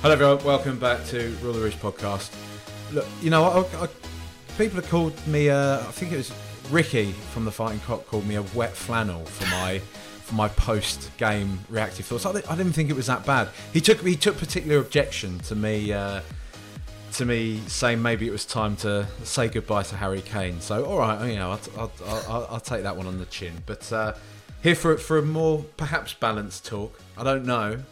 [0.00, 0.44] Hello, everyone.
[0.44, 2.32] Welcome back to Rule the Roost podcast.
[2.92, 3.88] Look, you know, I, I,
[4.56, 5.50] people have called me.
[5.50, 6.32] Uh, I think it was
[6.70, 9.80] Ricky from the Fighting Cock called me a wet flannel for my
[10.22, 12.24] for my post game reactive thoughts.
[12.24, 13.48] I, I, didn't think it was that bad.
[13.72, 15.92] He took he took particular objection to me.
[15.92, 16.20] Uh,
[17.14, 20.60] to me, saying maybe it was time to say goodbye to Harry Kane.
[20.60, 21.92] So, all right, you know, I'll, I'll,
[22.28, 23.54] I'll, I'll take that one on the chin.
[23.66, 24.14] But uh,
[24.62, 27.00] here for for a more perhaps balanced talk.
[27.16, 27.82] I don't know.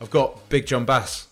[0.00, 1.28] I've got Big John Bass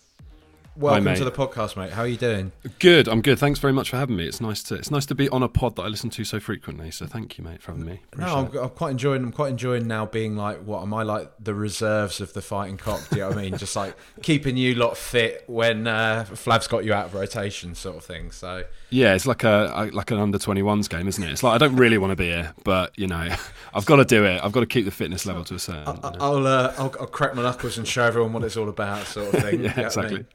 [0.75, 1.91] Welcome Hi, to the podcast, mate.
[1.91, 2.51] How are you doing?
[2.79, 3.07] Good.
[3.07, 3.37] I'm good.
[3.37, 4.25] Thanks very much for having me.
[4.25, 6.39] It's nice to it's nice to be on a pod that I listen to so
[6.39, 6.89] frequently.
[6.89, 8.01] So thank you, mate, for having me.
[8.11, 9.23] Appreciate no, I'm, I'm, quite enjoying.
[9.23, 11.31] I'm quite enjoying now being like, what am I like?
[11.39, 13.07] The reserves of the fighting cock.
[13.09, 13.57] Do you know what I mean?
[13.57, 17.97] Just like keeping you lot fit when uh, Flav's got you out of rotation, sort
[17.97, 18.31] of thing.
[18.31, 21.31] So yeah, it's like a like an under 21s game, isn't it?
[21.31, 23.35] It's like I don't really want to be here, but you know,
[23.75, 24.41] I've got to do it.
[24.43, 25.87] I've got to keep the fitness level to a certain.
[25.87, 26.25] I, will you know.
[26.25, 29.35] I'll, uh, I'll, I'll crack my knuckles and show everyone what it's all about, sort
[29.35, 29.63] of thing.
[29.63, 30.15] yeah, exactly.
[30.15, 30.27] I mean?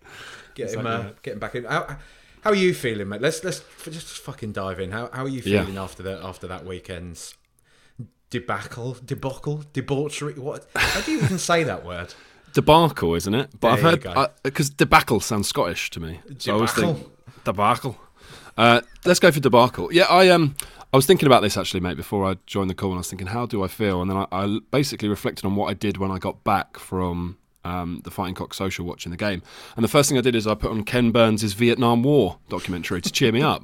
[0.58, 1.64] Get him, uh, get him back in.
[1.64, 1.96] How,
[2.42, 3.20] how, are you feeling, mate?
[3.20, 4.90] Let's let's just fucking dive in.
[4.90, 5.82] How how are you feeling yeah.
[5.82, 7.36] after that after that weekend's
[8.30, 10.34] debacle, debacle, debauchery?
[10.34, 10.66] What?
[10.74, 12.14] How do you even say that word?
[12.52, 13.50] Debacle, isn't it?
[13.60, 16.20] But there I've heard because debacle sounds Scottish to me.
[16.38, 16.62] So debacle.
[16.62, 17.12] I thinking,
[17.44, 17.96] debacle.
[18.56, 19.92] Uh, let's go for debacle.
[19.92, 20.56] Yeah, I um.
[20.90, 23.10] I was thinking about this actually, mate, before I joined the call, and I was
[23.10, 24.00] thinking, how do I feel?
[24.00, 27.36] And then I, I basically reflected on what I did when I got back from
[27.68, 29.42] um, the Fighting Cock Social watching the game.
[29.76, 33.02] And the first thing I did is I put on Ken Burns' Vietnam War documentary
[33.02, 33.62] to cheer me up.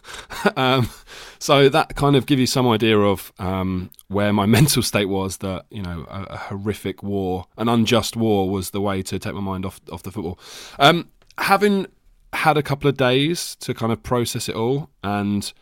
[0.56, 0.90] um,
[1.38, 5.38] so that kind of gives you some idea of um, where my mental state was
[5.38, 9.34] that, you know, a, a, horrific war, an unjust war was the way to take
[9.34, 10.38] my mind off, off the football.
[10.78, 11.86] Um, having
[12.34, 15.52] had a couple of days to kind of process it all and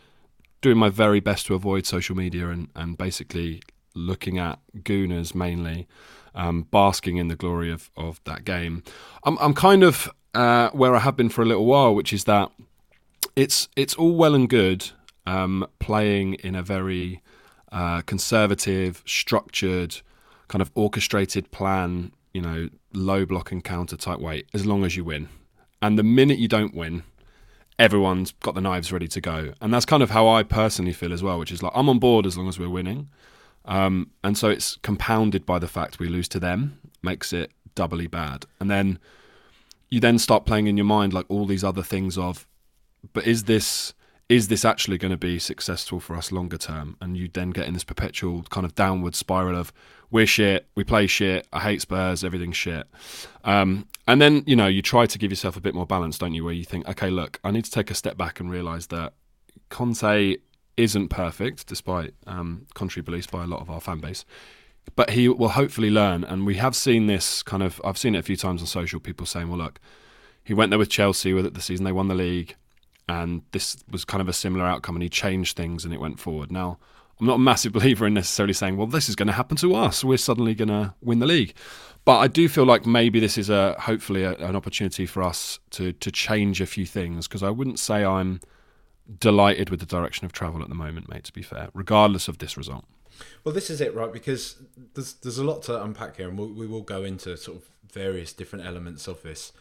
[0.61, 3.61] doing my very best to avoid social media and, and basically
[3.95, 5.87] looking at Gooners mainly
[6.37, 8.83] um, basking in the glory of, of that game.
[9.23, 12.23] I'm, I'm kind of uh, where I have been for a little while, which is
[12.25, 12.51] that
[13.35, 14.91] it's it's all well and good
[15.25, 17.21] um, playing in a very
[17.71, 19.97] uh, conservative, structured,
[20.47, 24.95] kind of orchestrated plan, you know, low block and counter type way, as long as
[24.95, 25.27] you win.
[25.81, 27.03] And the minute you don't win,
[27.77, 29.53] everyone's got the knives ready to go.
[29.59, 31.99] And that's kind of how I personally feel as well, which is like I'm on
[31.99, 33.09] board as long as we're winning.
[33.67, 38.07] Um, and so it's compounded by the fact we lose to them, makes it doubly
[38.07, 38.45] bad.
[38.59, 38.99] And then
[39.89, 42.47] you then start playing in your mind like all these other things of,
[43.13, 43.93] but is this
[44.29, 46.97] is this actually going to be successful for us longer term?
[46.99, 49.71] And you then get in this perpetual kind of downward spiral of
[50.11, 52.87] we're shit, we play shit, I hate Spurs, everything's shit.
[53.45, 56.33] Um, and then you know you try to give yourself a bit more balance, don't
[56.33, 56.43] you?
[56.43, 59.13] Where you think, okay, look, I need to take a step back and realise that
[59.69, 60.37] Conte
[60.77, 64.23] isn't perfect, despite um, contrary beliefs by a lot of our fan base.
[64.95, 67.81] But he will hopefully learn, and we have seen this kind of.
[67.83, 68.99] I've seen it a few times on social.
[68.99, 69.79] People saying, "Well, look,
[70.43, 72.55] he went there with Chelsea with it the season they won the league,
[73.09, 76.19] and this was kind of a similar outcome, and he changed things and it went
[76.19, 76.79] forward." Now,
[77.19, 79.75] I'm not a massive believer in necessarily saying, "Well, this is going to happen to
[79.75, 80.03] us.
[80.03, 81.53] We're suddenly going to win the league."
[82.05, 85.59] But I do feel like maybe this is a hopefully a, an opportunity for us
[85.71, 88.39] to to change a few things because I wouldn't say I'm
[89.19, 91.23] delighted with the direction of travel at the moment, mate.
[91.25, 92.85] To be fair, regardless of this result.
[93.43, 94.11] Well, this is it, right?
[94.11, 94.57] Because
[94.93, 97.69] there's there's a lot to unpack here, and we'll, we will go into sort of
[97.91, 99.53] various different elements of this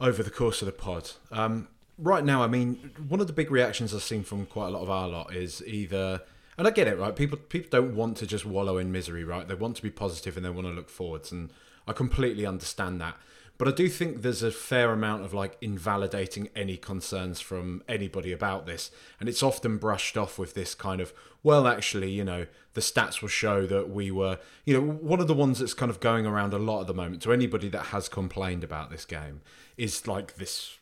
[0.00, 1.12] over the course of the pod.
[1.30, 4.70] Um, right now, I mean, one of the big reactions I've seen from quite a
[4.70, 6.22] lot of our lot is either,
[6.56, 7.14] and I get it, right?
[7.14, 9.46] People people don't want to just wallow in misery, right?
[9.46, 11.50] They want to be positive and they want to look forwards, and
[11.86, 13.16] I completely understand that.
[13.58, 18.30] But I do think there's a fair amount of like invalidating any concerns from anybody
[18.30, 18.92] about this.
[19.18, 21.12] And it's often brushed off with this kind of,
[21.42, 25.26] well, actually, you know, the stats will show that we were, you know, one of
[25.26, 27.86] the ones that's kind of going around a lot at the moment to anybody that
[27.86, 29.40] has complained about this game
[29.76, 30.78] is like this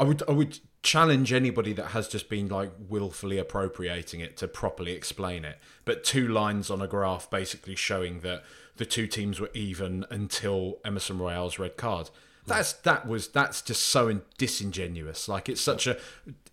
[0.00, 4.48] I would I would challenge anybody that has just been like willfully appropriating it to
[4.48, 5.58] properly explain it.
[5.84, 8.44] But two lines on a graph basically showing that
[8.78, 12.10] the two teams were even until Emerson Royal's red card.
[12.46, 15.28] That's that was that's just so disingenuous.
[15.28, 15.98] Like it's such a,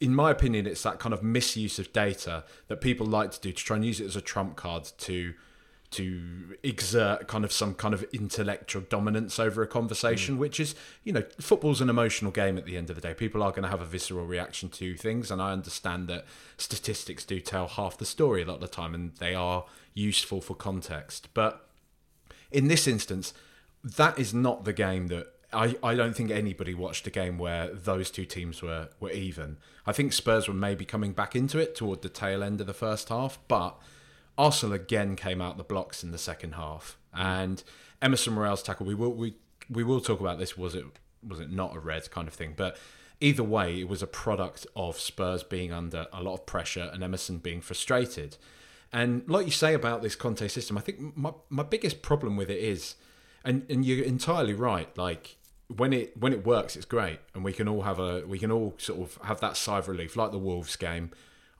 [0.02, 3.54] in my opinion, it's that kind of misuse of data that people like to do
[3.54, 5.34] to try and use it as a trump card to
[5.92, 10.40] to exert kind of some kind of intellectual dominance over a conversation, mm.
[10.40, 10.76] which is,
[11.06, 13.14] you know, football's an emotional game at the end of the day.
[13.14, 16.26] People are going to have a visceral reaction to things, and I understand that
[16.58, 20.42] statistics do tell half the story a lot of the time, and they are useful
[20.42, 21.30] for context.
[21.34, 21.65] But
[22.56, 23.34] in this instance,
[23.84, 27.68] that is not the game that I, I don't think anybody watched a game where
[27.68, 29.58] those two teams were, were even.
[29.86, 32.74] I think Spurs were maybe coming back into it toward the tail end of the
[32.74, 33.78] first half, but
[34.38, 37.62] Arsenal again came out the blocks in the second half, and
[38.02, 38.86] Emerson Royal's tackle.
[38.86, 39.36] We will we
[39.70, 40.58] we will talk about this.
[40.58, 40.86] Was it
[41.26, 42.54] was it not a red kind of thing?
[42.56, 42.78] But
[43.20, 47.04] either way, it was a product of Spurs being under a lot of pressure and
[47.04, 48.38] Emerson being frustrated.
[48.96, 52.50] And like you say about this Conte system, I think my my biggest problem with
[52.50, 52.96] it is,
[53.44, 54.90] and and you're entirely right.
[54.98, 55.38] Like
[55.68, 58.52] when it when it works, it's great, and we can all have a we can
[58.52, 61.12] all sort of have that sigh of relief, like the Wolves game.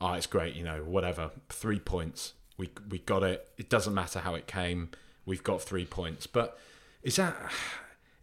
[0.02, 3.50] Ah, oh, it's great, you know, whatever, three points we we got it.
[3.58, 4.90] It doesn't matter how it came.
[5.26, 6.28] We've got three points.
[6.28, 6.58] But
[7.04, 7.36] is that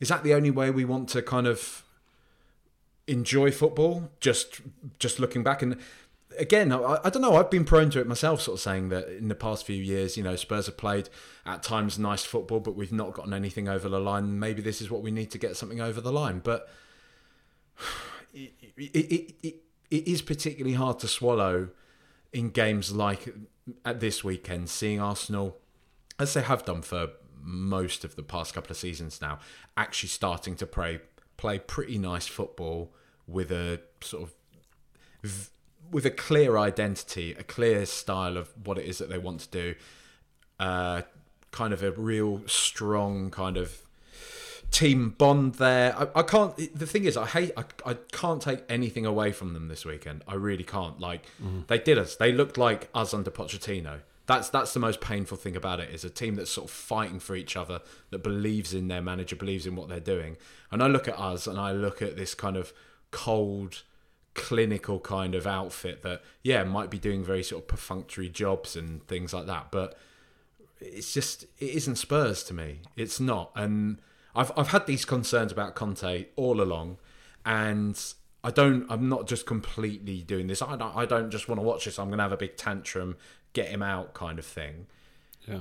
[0.00, 1.84] is that the only way we want to kind of
[3.06, 4.10] enjoy football?
[4.20, 4.60] Just
[4.98, 5.76] just looking back and
[6.38, 7.36] again, I, I, don't know.
[7.36, 10.16] I've been prone to it myself, sort of saying that in the past few years,
[10.16, 11.08] you know, Spurs have played
[11.46, 14.38] at times nice football, but we've not gotten anything over the line.
[14.38, 16.40] Maybe this is what we need to get something over the line.
[16.42, 16.68] But
[18.34, 19.54] it, it, it,
[19.90, 21.68] it is particularly hard to swallow
[22.32, 23.34] in games like
[23.84, 25.58] at this weekend, seeing Arsenal,
[26.18, 27.08] as they have done for
[27.40, 29.38] most of the past couple of seasons now,
[29.76, 31.00] actually starting to play
[31.36, 32.94] play pretty nice football
[33.26, 34.30] with a sort
[35.24, 35.50] of
[35.92, 39.48] with a clear identity, a clear style of what it is that they want to
[39.48, 39.74] do,
[40.58, 41.02] uh,
[41.52, 43.82] kind of a real strong kind of
[44.72, 45.96] team bond there.
[45.96, 46.56] I, I, can't.
[46.56, 47.52] The thing is, I hate.
[47.56, 50.24] I, I can't take anything away from them this weekend.
[50.26, 50.98] I really can't.
[50.98, 51.66] Like mm.
[51.68, 52.16] they did us.
[52.16, 54.00] They looked like us under Pochettino.
[54.26, 55.90] That's that's the most painful thing about it.
[55.90, 57.80] Is a team that's sort of fighting for each other,
[58.10, 60.36] that believes in their manager, believes in what they're doing.
[60.72, 62.72] And I look at us, and I look at this kind of
[63.10, 63.82] cold,
[64.34, 69.06] clinical kind of outfit that yeah might be doing very sort of perfunctory jobs and
[69.06, 69.98] things like that, but
[70.80, 72.80] it's just it isn't Spurs to me.
[72.96, 73.98] It's not and
[74.34, 76.98] I've I've had these concerns about Conte all along,
[77.44, 77.98] and
[78.44, 78.86] I don't.
[78.90, 80.62] I'm not just completely doing this.
[80.62, 80.96] I don't.
[80.96, 81.98] I don't just want to watch this.
[81.98, 83.16] I'm going to have a big tantrum,
[83.52, 84.86] get him out, kind of thing.
[85.46, 85.60] Yeah.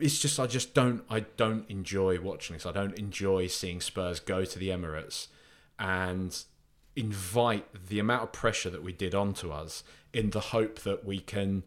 [0.00, 1.02] It's just I just don't.
[1.10, 2.66] I don't enjoy watching this.
[2.66, 5.28] I don't enjoy seeing Spurs go to the Emirates
[5.78, 6.44] and
[6.94, 11.18] invite the amount of pressure that we did onto us in the hope that we
[11.18, 11.62] can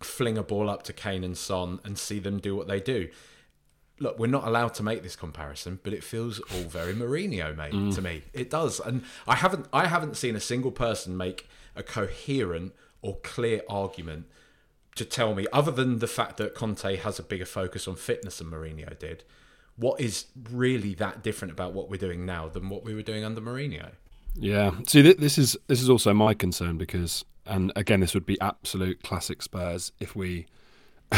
[0.00, 3.08] fling a ball up to Kane and Son and see them do what they do
[4.02, 7.72] look, we're not allowed to make this comparison, but it feels all very Mourinho, mate,
[7.72, 7.94] mm.
[7.94, 8.22] to me.
[8.32, 13.18] It does, and I haven't, I haven't seen a single person make a coherent or
[13.22, 14.26] clear argument
[14.96, 18.38] to tell me, other than the fact that Conte has a bigger focus on fitness
[18.38, 19.24] than Mourinho did,
[19.76, 23.24] what is really that different about what we're doing now than what we were doing
[23.24, 23.92] under Mourinho?
[24.34, 24.72] Yeah.
[24.86, 29.02] See, this is this is also my concern because, and again, this would be absolute
[29.02, 30.46] classic Spurs if we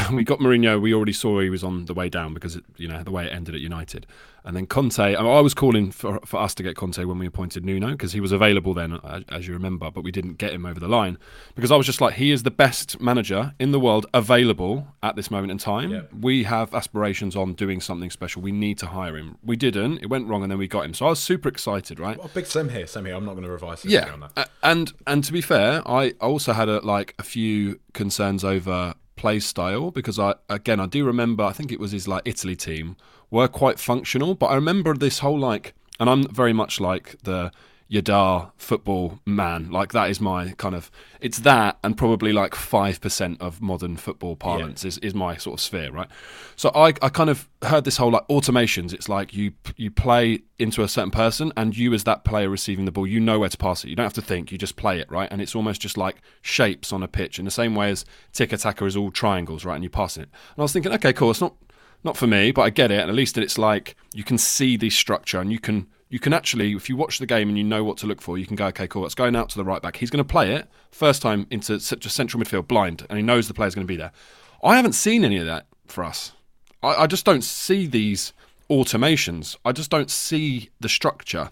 [0.13, 0.81] we got Mourinho.
[0.81, 3.27] We already saw he was on the way down because it, you know the way
[3.27, 4.07] it ended at United,
[4.45, 4.99] and then Conte.
[4.99, 8.21] I, was calling for for us to get Conte when we appointed Nuno because he
[8.21, 11.19] was available then, as you remember, but we didn't get him over the line
[11.55, 15.17] because I was just like, he is the best manager in the world available at
[15.17, 15.91] this moment in time.
[15.91, 16.03] Yeah.
[16.19, 18.43] We have aspirations on doing something special.
[18.43, 19.39] We need to hire him.
[19.45, 19.99] We didn't.
[19.99, 20.95] It went wrong, and then we got him.
[20.95, 22.19] So I was super excited, right?
[22.19, 22.87] Well, big same here.
[22.87, 23.15] Same here.
[23.15, 23.85] I'm not going to revise.
[23.85, 24.51] Yeah, on that.
[24.63, 29.41] and and to be fair, I also had a, like a few concerns over play
[29.41, 32.95] style because I again I do remember I think it was his like Italy team
[33.31, 37.51] were quite functional, but I remember this whole like and I'm very much like the
[37.91, 39.71] Yadar football man.
[39.71, 43.97] Like that is my kind of it's that and probably like five percent of modern
[43.97, 44.89] football parlance yeah.
[44.89, 46.09] is, is my sort of sphere, right?
[46.57, 48.93] So I, I kind of heard this whole like automations.
[48.95, 52.87] It's like you you play into a certain person and you as that player receiving
[52.87, 53.91] the ball, you know where to pass it.
[53.91, 55.29] You don't have to think, you just play it, right?
[55.31, 58.85] And it's almost just like shapes on a pitch in the same way as tiki-taka
[58.87, 59.75] is all triangles, right?
[59.75, 60.23] And you pass it.
[60.23, 61.55] And I was thinking, okay, cool, it's not
[62.03, 63.01] not for me, but I get it.
[63.01, 66.33] And at least it's like you can see the structure and you can you can
[66.33, 68.55] actually, if you watch the game and you know what to look for, you can
[68.55, 69.97] go, okay, cool, it's going out to the right back.
[69.97, 73.23] He's going to play it first time into such a central midfield blind, and he
[73.25, 74.13] knows the player's going to be there.
[74.63, 76.31] I haven't seen any of that for us.
[76.85, 78.33] I, I just don't see these
[78.71, 79.57] automations.
[79.65, 81.51] I just don't see the structure.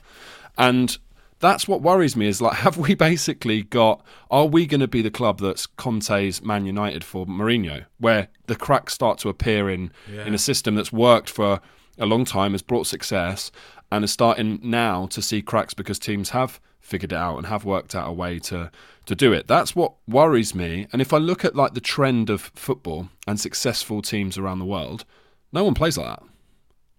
[0.57, 0.97] And
[1.41, 2.29] that's what worries me.
[2.29, 4.01] Is like, have we basically got?
[4.31, 8.55] Are we going to be the club that's Conte's Man United for Mourinho, where the
[8.57, 10.25] cracks start to appear in Yeah.
[10.25, 11.61] in a system that's worked for
[11.99, 13.51] a long time, has brought success,
[13.93, 17.67] and is starting now to see cracks because teams have figured it out and have
[17.67, 18.71] worked out a way to
[19.05, 19.47] to do it.
[19.47, 20.87] That's what worries me.
[20.93, 24.65] And if I look at like the trend of football and successful teams around the
[24.65, 25.05] world,
[25.53, 26.23] no one plays like that.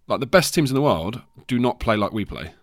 [0.08, 2.54] Like the best teams in the world do not play like we play,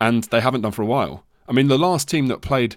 [0.00, 1.24] and they haven't done for a while.
[1.48, 2.76] I mean, the last team that played,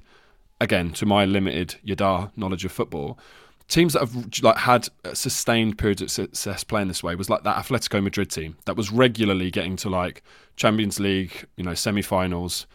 [0.60, 3.20] again, to my limited Yadar knowledge of football,
[3.68, 7.56] teams that have like had sustained periods of success playing this way was like that
[7.58, 10.24] Atletico Madrid team that was regularly getting to like
[10.56, 12.68] Champions League, you know, semi-finals,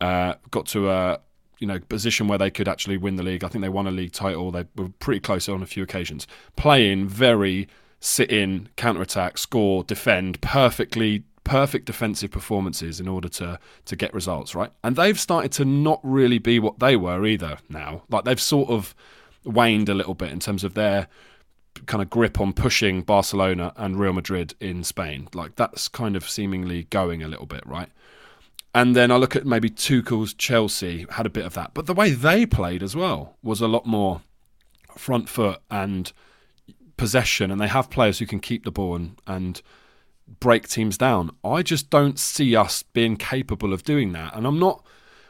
[0.00, 1.20] uh, got to a
[1.58, 3.44] you know position where they could actually win the league.
[3.44, 4.50] I think they won a league title.
[4.50, 7.68] They were pretty close on a few occasions, playing very
[8.00, 14.12] sit in, counter attack, score, defend, perfectly perfect defensive performances in order to to get
[14.14, 14.70] results, right?
[14.84, 18.02] And they've started to not really be what they were either now.
[18.08, 18.94] Like they've sort of
[19.44, 21.08] waned a little bit in terms of their
[21.86, 25.28] kind of grip on pushing Barcelona and Real Madrid in Spain.
[25.34, 27.88] Like that's kind of seemingly going a little bit, right?
[28.74, 31.94] And then I look at maybe Tuchel's Chelsea had a bit of that, but the
[31.94, 34.22] way they played as well was a lot more
[34.96, 36.12] front foot and
[36.96, 39.62] possession, and they have players who can keep the ball and, and
[40.38, 41.30] break teams down.
[41.42, 44.84] I just don't see us being capable of doing that, and I'm not.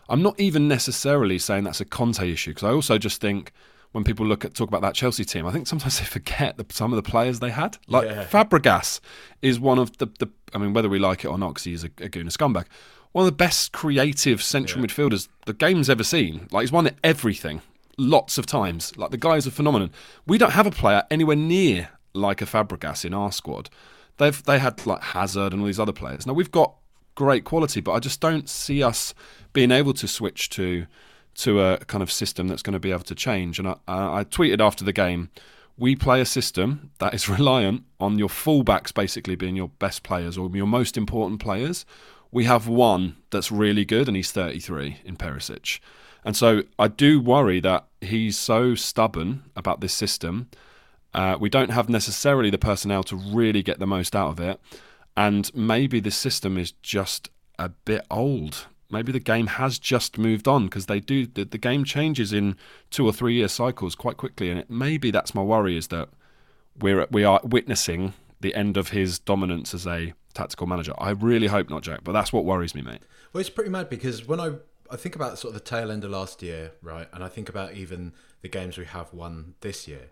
[0.08, 3.52] I'm not even necessarily saying that's a Conte issue because I also just think
[3.92, 6.66] when people look at talk about that Chelsea team, I think sometimes they forget the,
[6.70, 7.78] some of the players they had.
[7.88, 8.25] Like Yeah.
[8.25, 9.00] Fabregas
[9.42, 11.85] is one of the, the I mean, whether we like it or not, because he's
[11.85, 12.66] a, a goon, a scumbag,
[13.12, 16.49] one of the best creative central midfielders the game's ever seen.
[16.50, 17.62] Like he's won everything,
[17.99, 18.97] lots of times.
[18.97, 19.90] Like the guy is a phenomenon.
[20.26, 23.70] We don't have a player anywhere near like a Fabregas in our squad.
[24.18, 26.26] They've they had like Hazard and all these other players.
[26.26, 26.75] Now we've got
[27.14, 29.14] great quality, but I just don't see us
[29.52, 30.87] being able to switch to
[31.37, 33.58] to a kind of system that's going to be able to change.
[33.58, 35.30] And I, I tweeted after the game,
[35.78, 40.37] we play a system that is reliant on your fullbacks basically being your best players
[40.37, 41.84] or your most important players.
[42.30, 45.80] We have one that's really good, and he's 33 in Perisic.
[46.25, 50.49] And so I do worry that he's so stubborn about this system.
[51.12, 54.60] Uh, we don't have necessarily the personnel to really get the most out of it.
[55.16, 58.66] And maybe this system is just a bit old.
[58.90, 62.56] Maybe the game has just moved on because they do the, the game changes in
[62.90, 66.09] two or three year cycles quite quickly, and it, maybe that's my worry is that
[66.78, 70.94] we're we are witnessing the end of his dominance as a tactical manager.
[70.99, 73.02] I really hope not, Jack, but that's what worries me, mate.
[73.32, 74.52] Well, it's pretty mad because when I
[74.90, 77.49] I think about sort of the tail end of last year, right, and I think
[77.49, 80.09] about even the games we have won this year,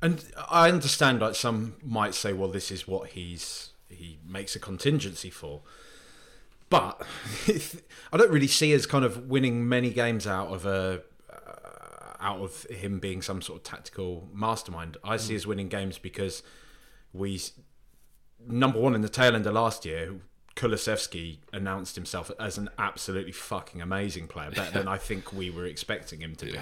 [0.00, 4.60] and I understand like some might say, well, this is what he's he makes a
[4.60, 5.62] contingency for,
[6.70, 7.02] but
[8.12, 12.40] I don't really see as kind of winning many games out of a uh, out
[12.40, 14.96] of him being some sort of tactical mastermind.
[15.04, 16.42] I see as winning games because
[17.12, 17.40] we
[18.46, 20.14] number one in the tail end of last year,
[20.56, 25.66] Kulusevski announced himself as an absolutely fucking amazing player, better than I think we were
[25.66, 26.58] expecting him to be.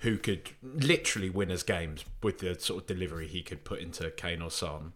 [0.00, 4.10] Who could literally win us games with the sort of delivery he could put into
[4.10, 4.94] Kane or Son,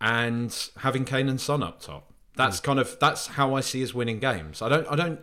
[0.00, 2.12] and having Kane and Son up top.
[2.36, 4.62] That's kind of that's how I see us winning games.
[4.62, 5.20] I don't I don't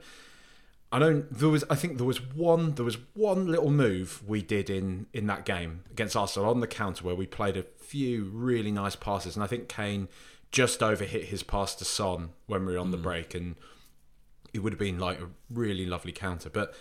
[0.94, 1.28] I don't.
[1.32, 1.64] There was.
[1.72, 2.76] I think there was one.
[2.76, 6.68] There was one little move we did in in that game against Arsenal on the
[6.68, 10.08] counter where we played a few really nice passes, and I think Kane
[10.52, 13.04] just overhit his pass to Son when we were on the hmm.
[13.04, 13.56] break, and
[14.54, 16.52] it would have been like a really lovely counter.
[16.52, 16.76] But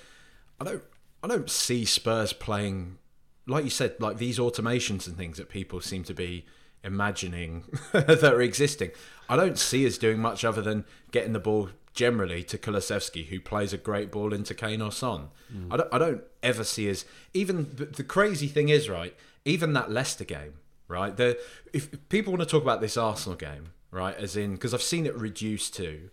[0.60, 0.82] I don't.
[1.22, 2.98] I don't see Spurs playing
[3.46, 6.44] like you said, like these automations and things that people seem to be
[6.84, 8.90] imagining that are existing.
[9.28, 13.40] I don't see us doing much other than getting the ball generally to Kulusevski, who
[13.40, 15.28] plays a great ball into Kane or Son.
[15.72, 17.04] I, don't, I don't ever see us.
[17.34, 19.14] Even the, crazy thing is, right?
[19.44, 20.54] Even that Leicester game,
[20.88, 21.16] right?
[21.16, 21.38] The
[21.72, 24.16] if people want to talk about this Arsenal game, right?
[24.16, 26.10] As in, because I've seen it reduced to,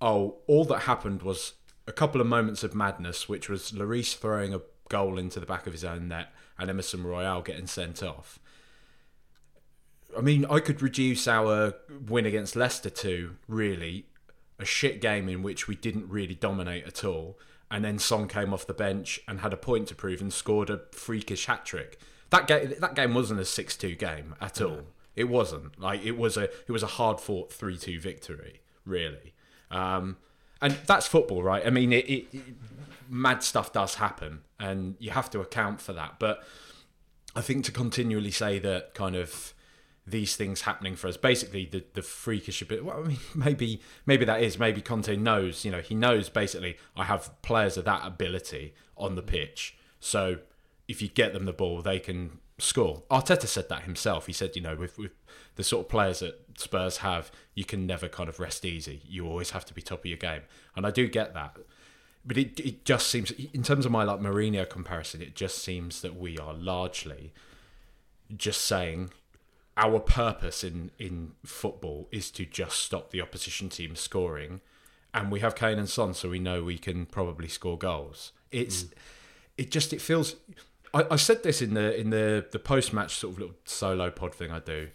[0.00, 1.54] oh, all that happened was
[1.86, 5.66] a couple of moments of madness, which was Lloris throwing a goal into the back
[5.66, 8.38] of his own net and Emerson Royal getting sent off.
[10.18, 11.74] I mean, I could reduce our
[12.06, 14.06] win against Leicester to really
[14.58, 17.38] a shit game in which we didn't really dominate at all,
[17.70, 20.70] and then Son came off the bench and had a point to prove and scored
[20.70, 22.00] a freakish hat trick.
[22.30, 24.80] That game, that game wasn't a six-two game at all.
[25.14, 29.34] It wasn't like it was a it was a hard fought three-two victory, really.
[29.70, 30.16] Um,
[30.60, 31.64] and that's football, right?
[31.64, 32.42] I mean, it, it, it,
[33.08, 36.18] mad stuff does happen, and you have to account for that.
[36.18, 36.42] But
[37.36, 39.54] I think to continually say that kind of
[40.10, 41.16] these things happening for us.
[41.16, 42.84] Basically, the the freakish bit.
[42.84, 45.64] Well, I mean, maybe maybe that is maybe Conte knows.
[45.64, 49.26] You know, he knows basically I have players of that ability on the mm.
[49.26, 49.76] pitch.
[50.00, 50.38] So
[50.86, 53.02] if you get them the ball, they can score.
[53.10, 54.26] Arteta said that himself.
[54.26, 55.12] He said, you know, with with
[55.56, 59.02] the sort of players that Spurs have, you can never kind of rest easy.
[59.08, 60.42] You always have to be top of your game,
[60.74, 61.56] and I do get that.
[62.24, 66.02] But it it just seems, in terms of my like Mourinho comparison, it just seems
[66.02, 67.32] that we are largely
[68.36, 69.10] just saying
[69.78, 74.60] our purpose in in football is to just stop the opposition team scoring,
[75.14, 78.32] and we have Kane and Son, so we know we can probably score goals.
[78.50, 78.92] It's mm.
[79.56, 80.36] it just it feels.
[80.92, 84.10] I, I said this in the in the the post match sort of little solo
[84.10, 84.88] pod thing I do,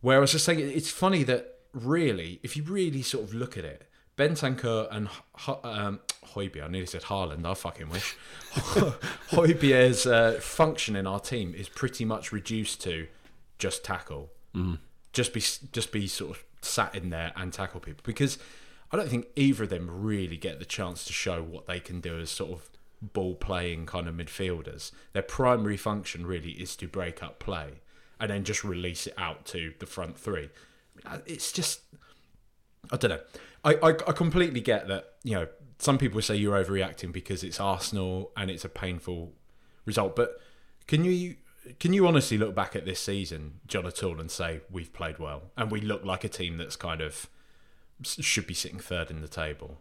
[0.00, 3.58] where I was just saying it's funny that really, if you really sort of look
[3.58, 5.08] at it, Bentancur and
[5.62, 6.00] um,
[6.34, 8.16] Højbjerg, I nearly said Haaland, I fucking wish.
[9.30, 13.06] Højbjerg's uh, function in our team is pretty much reduced to
[13.60, 14.30] just tackle.
[14.54, 14.78] Mm.
[15.12, 18.38] Just be just be sort of sat in there and tackle people because
[18.90, 22.00] I don't think either of them really get the chance to show what they can
[22.00, 24.92] do as sort of ball playing kind of midfielders.
[25.12, 27.80] Their primary function really is to break up play
[28.18, 30.50] and then just release it out to the front three.
[31.26, 31.80] It's just
[32.90, 33.20] I don't know.
[33.64, 35.12] I, I, I completely get that.
[35.22, 35.48] You know,
[35.78, 39.32] some people say you're overreacting because it's Arsenal and it's a painful
[39.84, 40.40] result, but
[40.86, 41.36] can you
[41.78, 45.42] can you honestly look back at this season, John O'Toole, and say we've played well
[45.56, 47.28] and we look like a team that's kind of
[48.02, 49.78] should be sitting third in the table?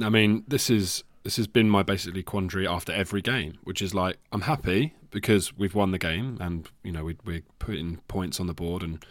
[0.00, 3.94] I mean, this is this has been my basically quandary after every game, which is
[3.94, 8.38] like I'm happy because we've won the game and you know we, we're putting points
[8.38, 9.04] on the board and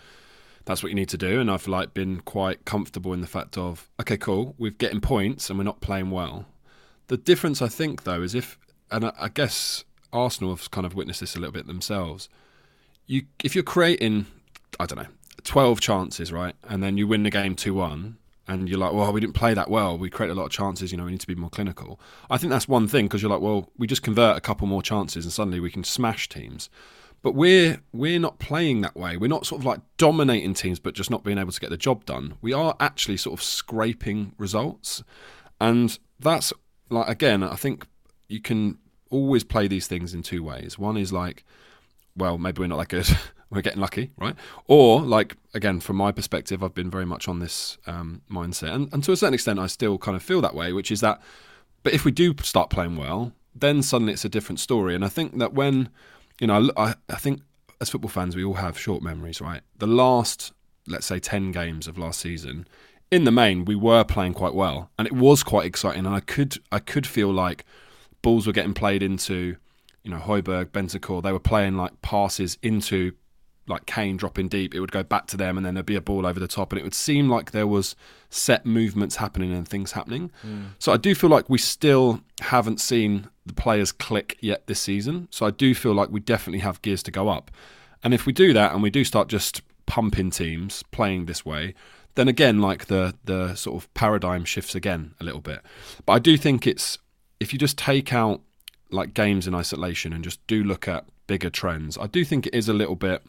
[0.65, 1.39] that's what you need to do.
[1.41, 5.49] And I've like been quite comfortable in the fact of okay, cool, we're getting points
[5.49, 6.45] and we're not playing well.
[7.07, 8.57] The difference, I think, though, is if
[8.91, 12.29] and I, I guess Arsenal have kind of witnessed this a little bit themselves.
[13.05, 14.27] You, if you're creating,
[14.79, 15.09] I don't know,
[15.43, 18.17] twelve chances, right, and then you win the game two one,
[18.47, 19.97] and you're like, well, we didn't play that well.
[19.97, 20.91] We created a lot of chances.
[20.91, 21.99] You know, we need to be more clinical.
[22.29, 24.81] I think that's one thing because you're like, well, we just convert a couple more
[24.81, 26.69] chances, and suddenly we can smash teams.
[27.21, 29.15] But we're we're not playing that way.
[29.15, 31.77] We're not sort of like dominating teams, but just not being able to get the
[31.77, 32.35] job done.
[32.41, 35.03] We are actually sort of scraping results,
[35.59, 36.51] and that's
[36.89, 37.87] like again, I think
[38.27, 38.77] you can
[39.13, 40.77] always play these things in two ways.
[40.77, 41.45] One is like,
[42.17, 43.07] well, maybe we're not that good.
[43.53, 44.35] we're getting lucky, right?
[44.67, 48.91] Or like again, from my perspective, I've been very much on this um, mindset, and,
[48.93, 51.21] and to a certain extent, I still kind of feel that way, which is that.
[51.83, 54.95] But if we do start playing well, then suddenly it's a different story.
[54.95, 55.89] And I think that when,
[56.39, 57.41] you know, I, I think
[57.81, 59.61] as football fans, we all have short memories, right?
[59.77, 60.53] The last,
[60.87, 62.67] let's say, ten games of last season,
[63.11, 66.05] in the main, we were playing quite well, and it was quite exciting.
[66.05, 67.65] And I could, I could feel like
[68.23, 69.55] balls were getting played into,
[70.03, 71.21] you know, Højbjerg, Bentancur.
[71.21, 73.11] They were playing like passes into
[73.67, 74.75] like Kane dropping deep.
[74.75, 76.71] It would go back to them, and then there'd be a ball over the top,
[76.71, 77.95] and it would seem like there was
[78.29, 80.31] set movements happening and things happening.
[80.45, 80.69] Mm.
[80.79, 85.27] So I do feel like we still haven't seen the players click yet this season.
[85.31, 87.51] So I do feel like we definitely have gears to go up.
[88.03, 91.73] And if we do that, and we do start just pumping teams playing this way,
[92.15, 95.61] then again, like the the sort of paradigm shifts again a little bit.
[96.05, 96.97] But I do think it's
[97.43, 98.41] if you just take out
[98.89, 102.55] like games in isolation and just do look at bigger trends, I do think it
[102.55, 103.21] is a little bit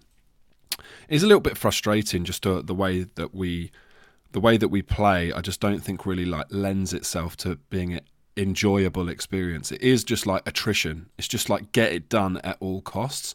[1.09, 3.71] is a little bit frustrating just to, the way that we
[4.33, 5.33] the way that we play.
[5.33, 8.01] I just don't think really like lends itself to being an
[8.37, 9.71] enjoyable experience.
[9.71, 11.11] It is just like attrition.
[11.19, 13.35] It's just like get it done at all costs.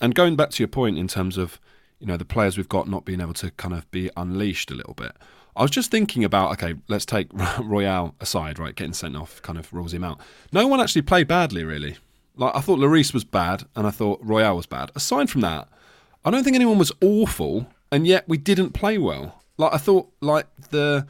[0.00, 1.60] And going back to your point in terms of
[2.00, 4.74] you know the players we've got not being able to kind of be unleashed a
[4.74, 5.12] little bit.
[5.58, 7.28] I was just thinking about okay, let's take
[7.60, 8.74] Royal aside, right?
[8.74, 10.20] Getting sent off kind of rules him out.
[10.52, 11.96] No one actually played badly, really.
[12.36, 14.92] Like I thought Lloris was bad, and I thought Royal was bad.
[14.94, 15.68] Aside from that,
[16.24, 19.42] I don't think anyone was awful, and yet we didn't play well.
[19.56, 21.06] Like I thought, like the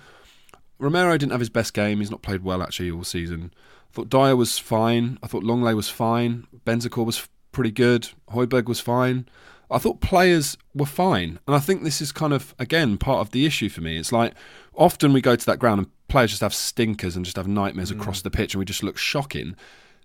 [0.78, 1.98] Romero didn't have his best game.
[1.98, 3.52] He's not played well actually all season.
[3.90, 5.18] I thought Dier was fine.
[5.22, 6.46] I thought Lenglet was fine.
[6.64, 8.08] Bentancur was pretty good.
[8.30, 9.28] Højbjerg was fine.
[9.70, 11.38] I thought players were fine.
[11.46, 13.98] And I think this is kind of, again, part of the issue for me.
[13.98, 14.34] It's like
[14.74, 17.92] often we go to that ground and players just have stinkers and just have nightmares
[17.92, 18.00] mm.
[18.00, 19.56] across the pitch and we just look shocking.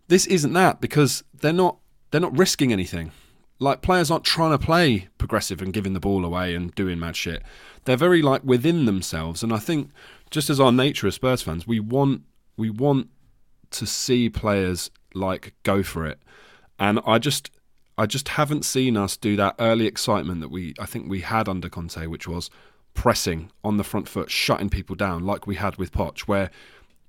[0.07, 1.77] This isn't that because they're not
[2.11, 3.11] they're not risking anything.
[3.59, 7.15] Like players aren't trying to play progressive and giving the ball away and doing mad
[7.15, 7.41] shit.
[7.85, 9.41] They're very like within themselves.
[9.41, 9.91] And I think
[10.29, 12.23] just as our nature as Spurs fans, we want
[12.57, 13.09] we want
[13.71, 16.19] to see players like go for it.
[16.77, 17.49] And I just
[17.97, 21.47] I just haven't seen us do that early excitement that we I think we had
[21.47, 22.49] under Conte, which was
[22.93, 26.49] pressing on the front foot, shutting people down like we had with Poch, where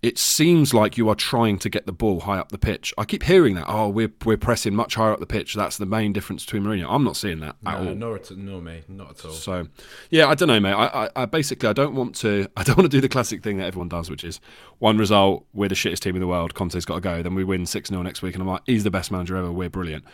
[0.04, 2.92] it seems like you are trying to get the ball high up the pitch.
[2.98, 3.64] I keep hearing that.
[3.66, 5.54] Oh, we're we're pressing much higher up the pitch.
[5.54, 6.86] That's the main difference between Mourinho.
[6.90, 7.94] I'm not seeing that at no, all.
[7.94, 9.30] Nor, at, nor me, not at all.
[9.32, 9.66] So,
[10.10, 10.74] yeah, I don't know, mate.
[10.74, 12.46] I, I, I basically I don't want to.
[12.58, 14.40] I don't want to do the classic thing that everyone does, which is
[14.78, 16.52] one result, we're the shittest team in the world.
[16.52, 17.22] Conte's got to go.
[17.22, 19.50] Then we win six 0 next week, and I'm like, he's the best manager ever.
[19.50, 20.04] We're brilliant.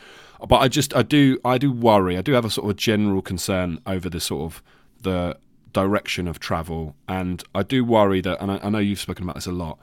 [0.48, 2.16] But I just I do I do worry.
[2.16, 4.62] I do have a sort of general concern over the sort of
[5.02, 5.36] the
[5.72, 8.40] direction of travel, and I do worry that.
[8.40, 9.78] And I, I know you've spoken about this a lot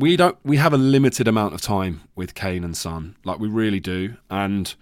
[0.00, 3.48] we don't we have a limited amount of time with Kane and Son, like we
[3.48, 4.74] really do, and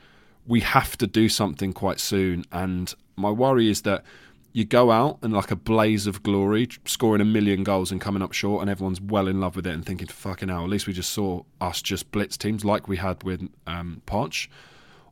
[0.47, 2.45] we have to do something quite soon.
[2.53, 4.05] And my worry is that
[4.53, 8.23] you go out and like a blaze of glory, scoring a million goals and coming
[8.23, 10.87] up short, and everyone's well in love with it and thinking, "Fucking hell!" At least
[10.87, 14.49] we just saw us just blitz teams like we had with um, Poch,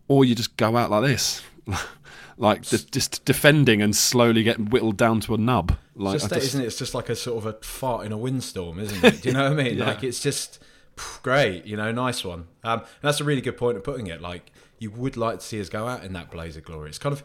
[0.08, 1.42] or you just go out like this.
[2.38, 5.76] like just, just defending and slowly getting whittled down to a nub.
[5.94, 6.66] Like, just just, isn't it?
[6.66, 9.22] It's just like a sort of a fart in a windstorm, isn't it?
[9.22, 9.78] Do you know what I mean?
[9.78, 9.86] Yeah.
[9.86, 10.62] Like it's just
[11.22, 12.46] great, you know, nice one.
[12.64, 14.20] Um, and that's a really good point of putting it.
[14.20, 16.90] Like you would like to see us go out in that blaze of glory.
[16.90, 17.22] It's kind of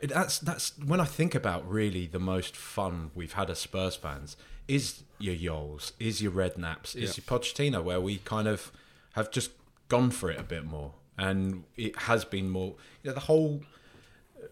[0.00, 3.96] it, that's that's when I think about really the most fun we've had as Spurs
[3.96, 7.22] fans is your Jols, is your Redknapps, is Yeah.
[7.28, 8.72] your Pochettino, where we kind of
[9.12, 9.50] have just
[9.88, 12.74] gone for it a bit more, and it has been more.
[13.02, 13.60] You know, the whole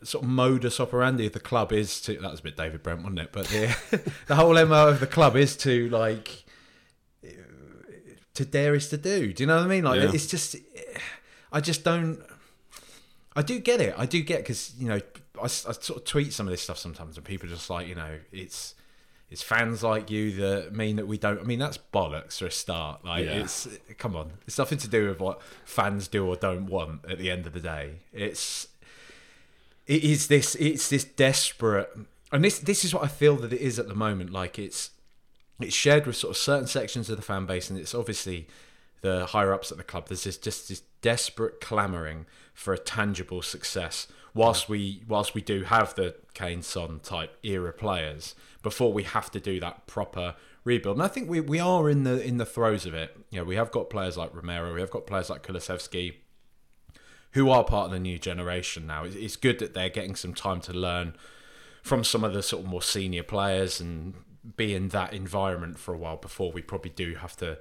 [0.05, 3.01] sort of modus operandi of the club is to that was a bit David Brent,
[3.03, 3.31] wasn't it?
[3.33, 6.45] But the the whole mo of the club is to like
[8.35, 9.33] to dare is to do.
[9.33, 9.85] Do you know what I mean?
[9.85, 10.11] Like Yeah.
[10.13, 10.57] it's just
[11.53, 12.21] I just don't.
[13.37, 13.95] I do get it.
[13.97, 15.01] I do get because you know
[15.41, 17.95] I, I sort of tweet some of this stuff sometimes, and people just like you
[17.95, 18.75] know it's
[19.31, 21.41] it's fans like you that mean that we don't.
[21.41, 23.05] I mean that's bollocks for a start.
[23.05, 23.33] Like Yeah.
[23.43, 27.05] it's come on, it's nothing to do with what fans do or don't want.
[27.11, 28.69] At the end of the day, it's
[29.87, 31.91] it is this it's this desperate
[32.31, 34.31] and this this is what I feel that it is at the moment.
[34.31, 34.91] Like it's
[35.61, 38.49] it's shared with sort of certain sections of the fan base and it's obviously
[39.03, 40.09] the higher ups at the club.
[40.09, 45.65] There's this just this desperate clamoring for a tangible success whilst we whilst we do
[45.65, 50.97] have the Kane Son type era players before we have to do that proper rebuild.
[50.97, 53.17] And I think we, we are in the in the throes of it.
[53.31, 56.15] You know we have got players like Romero we have got players like Kulusevski
[57.33, 59.05] who are part of the new generation now.
[59.05, 61.15] It's- It's good that they're getting some time to learn
[61.83, 64.15] from some of the sort of more senior players and
[64.57, 67.59] be in that environment for a while before we probably do have to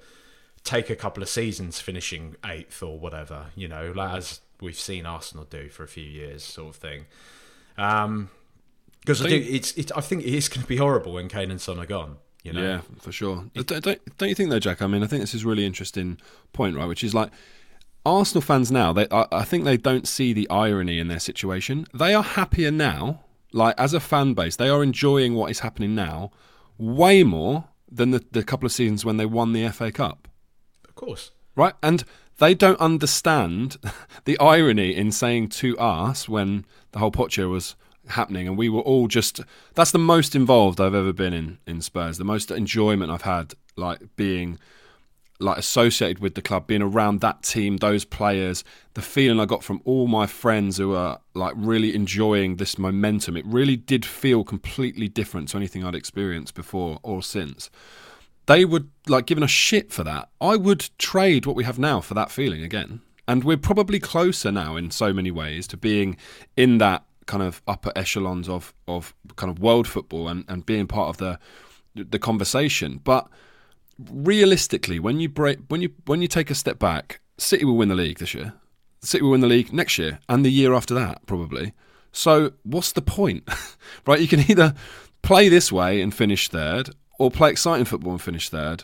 [0.64, 5.06] take a couple of seasons finishing eighth or whatever, you know, like as we've seen
[5.08, 7.06] Arsenal do for a few years, sort of thing.
[7.78, 8.30] Um,
[9.00, 11.50] because I do, it's, it's, I think it is going to be horrible when Kane
[11.50, 12.18] and Son are gone.
[12.44, 13.46] You know, Yeah, for sure.
[13.56, 14.82] Don't, don't, don't you think though, Jack?
[14.82, 16.18] I mean, I think this is a really interesting
[16.54, 16.86] point, right?
[16.88, 17.32] Which is like
[18.06, 18.94] Arsenal fans now.
[18.94, 21.86] They, I, I think they don't see the irony in their situation.
[21.94, 23.22] They are happier now,
[23.54, 26.32] like as a fan base, they are enjoying what is happening now,
[26.78, 30.28] way more than the, the couple of seasons when they won the FA Cup,
[30.88, 31.32] of course.
[31.56, 31.74] right?
[31.84, 32.04] And
[32.40, 33.78] they don't understand
[34.26, 37.76] the irony in saying to us when the whole Pocho was
[38.08, 39.42] happening and we were all just
[39.76, 43.54] that's the most involved I've ever been in in Spurs the most enjoyment I've had
[43.78, 44.58] like being
[45.42, 49.64] like associated with the club being around that team those players the feeling I got
[49.64, 54.44] from all my friends who are like really enjoying this momentum it really did feel
[54.44, 57.70] completely different to anything I'd experienced before or since
[58.46, 60.30] they would like giving a shit for that.
[60.40, 63.02] I would trade what we have now for that feeling again.
[63.28, 66.18] And we're probably closer now in so many ways to being
[66.58, 70.88] in that kind of upper echelons of, of kind of world football and, and being
[70.88, 71.40] part of the
[71.94, 73.00] the conversation.
[73.04, 73.28] But
[74.10, 77.90] realistically, when you break when you when you take a step back, City will win
[77.90, 78.54] the league this year.
[79.02, 81.74] City will win the league next year and the year after that, probably.
[82.12, 83.50] So what's the point?
[84.06, 84.20] right?
[84.20, 84.76] You can either
[85.22, 88.84] play this way and finish third, or play exciting football and finish third.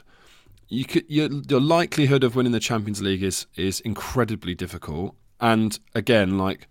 [0.69, 5.15] You could your, your likelihood of winning the Champions League is is incredibly difficult.
[5.39, 6.67] And again, like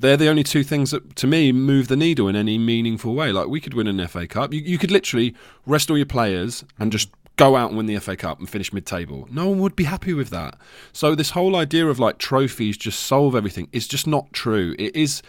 [0.00, 3.32] they're the only two things that to me move the needle in any meaningful way.
[3.32, 4.52] Like we could win an FA Cup.
[4.52, 5.34] You, you could literally
[5.66, 8.70] rest all your players and just go out and win the FA Cup and finish
[8.70, 9.26] mid-table.
[9.30, 10.56] No one would be happy with that.
[10.92, 14.74] So this whole idea of like trophies just solve everything is just not true.
[14.78, 15.22] It is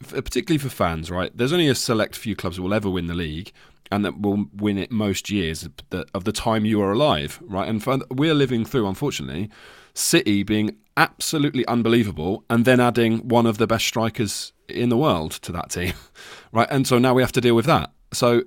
[0.00, 1.34] particularly for fans, right?
[1.34, 3.50] There's only a select few clubs that will ever win the league
[3.90, 7.66] and that will win it most years of the, time you are alive, right?
[7.66, 9.48] And we're living through, unfortunately,
[9.94, 15.32] City being absolutely unbelievable and then adding one of the best strikers in the world
[15.32, 15.94] to that team,
[16.52, 16.68] right?
[16.70, 17.90] And so now we have to deal with that.
[18.12, 18.42] So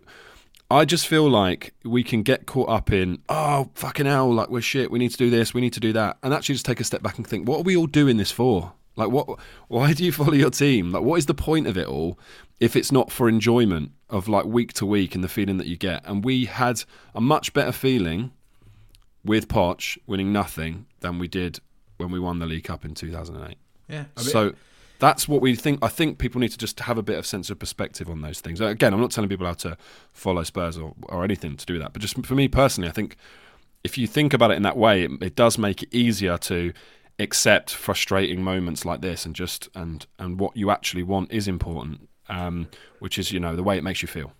[0.69, 4.61] I just feel like we can get caught up in, oh, fucking hell, like we're
[4.61, 6.17] shit, we need to do this, we need to do that.
[6.21, 8.31] And actually just take a step back and think, what are we all doing this
[8.31, 8.73] for?
[8.97, 9.39] Like, what?
[9.69, 10.91] why do you follow your team?
[10.91, 12.19] Like, what is the point of it all
[12.59, 15.77] if it's not for enjoyment of like week to week and the feeling that you
[15.77, 16.01] get?
[16.05, 16.83] And we had
[17.15, 18.31] a much better feeling
[19.23, 21.59] with Poch winning nothing than we did
[21.97, 23.57] when we won the League Cup in 2008.
[23.87, 24.05] Yeah.
[24.17, 24.53] so
[24.99, 25.79] that's what we think.
[25.81, 28.41] I think people need to just have a bit of sense of perspective on those
[28.41, 28.61] things.
[28.61, 29.77] Again, I'm not telling people how to
[30.11, 33.17] follow Spurs or, or anything to do that, but just for me personally, I think
[33.83, 36.73] if you think about it in that way, it, it does make it easier to
[37.19, 42.09] accept frustrating moments like this and just and and what you actually want is important,
[42.29, 42.67] um,
[42.99, 44.33] which is you know the way it makes you feel.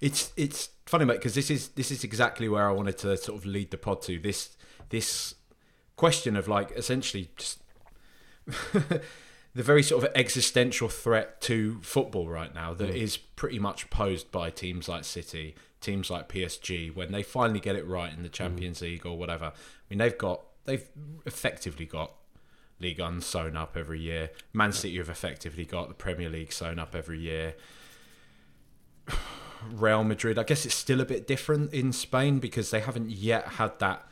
[0.00, 3.38] It's it's funny, mate, because this is this is exactly where I wanted to sort
[3.38, 4.56] of lead the pod to this
[4.90, 5.34] this
[5.96, 7.62] question of like essentially just
[9.54, 12.96] the very sort of existential threat to football right now that mm.
[12.96, 17.76] is pretty much posed by teams like City, teams like PSG when they finally get
[17.76, 18.82] it right in the Champions mm.
[18.82, 19.46] League or whatever.
[19.46, 19.52] I
[19.88, 20.88] mean, they've got they've
[21.24, 22.12] effectively got
[22.80, 24.30] League One sewn up every year.
[24.52, 27.54] Man City have effectively got the Premier League sewn up every year.
[29.70, 33.46] Real Madrid, I guess it's still a bit different in Spain because they haven't yet
[33.46, 34.06] had that.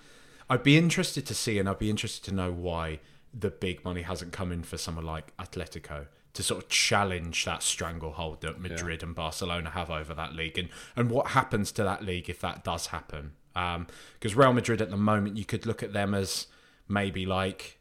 [0.49, 3.01] I'd be interested to see, and I'd be interested to know why
[3.35, 7.63] the big money hasn't come in for someone like Atletico to sort of challenge that
[7.63, 9.07] stranglehold that Madrid yeah.
[9.07, 12.65] and Barcelona have over that league, and and what happens to that league if that
[12.65, 13.33] does happen.
[13.53, 16.47] Because um, Real Madrid at the moment, you could look at them as
[16.89, 17.79] maybe like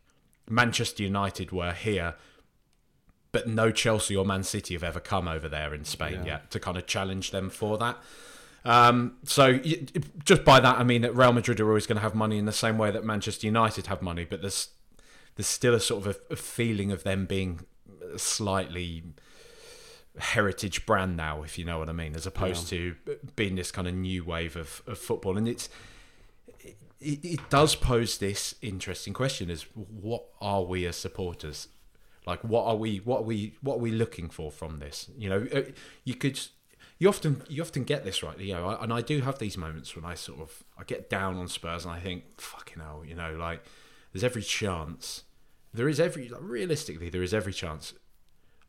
[0.50, 2.16] Manchester United were here,
[3.32, 6.26] but no Chelsea or Man City have ever come over there in Spain yeah.
[6.26, 7.98] yet to kind of challenge them for that.
[8.64, 9.60] Um, so
[10.24, 12.46] just by that, I mean that Real Madrid are always going to have money in
[12.46, 14.70] the same way that Manchester United have money, but there's
[15.36, 17.62] there's still a sort of a, a feeling of them being
[18.18, 19.04] slightly
[20.18, 22.92] heritage brand now, if you know what I mean, as opposed yeah.
[23.06, 25.38] to being this kind of new wave of, of football.
[25.38, 25.70] And it's
[27.00, 31.68] it, it does pose this interesting question: is what are we as supporters?
[32.26, 32.98] Like, what are we?
[32.98, 33.56] What are we?
[33.62, 35.10] What are we looking for from this?
[35.18, 35.62] You know, uh,
[36.04, 36.40] you could.
[37.00, 39.96] You often you often get this right, you know, and I do have these moments
[39.96, 43.16] when I sort of I get down on Spurs and I think, fucking hell, you
[43.16, 43.64] know, like
[44.12, 45.24] there's every chance,
[45.74, 47.94] there is every like, realistically there is every chance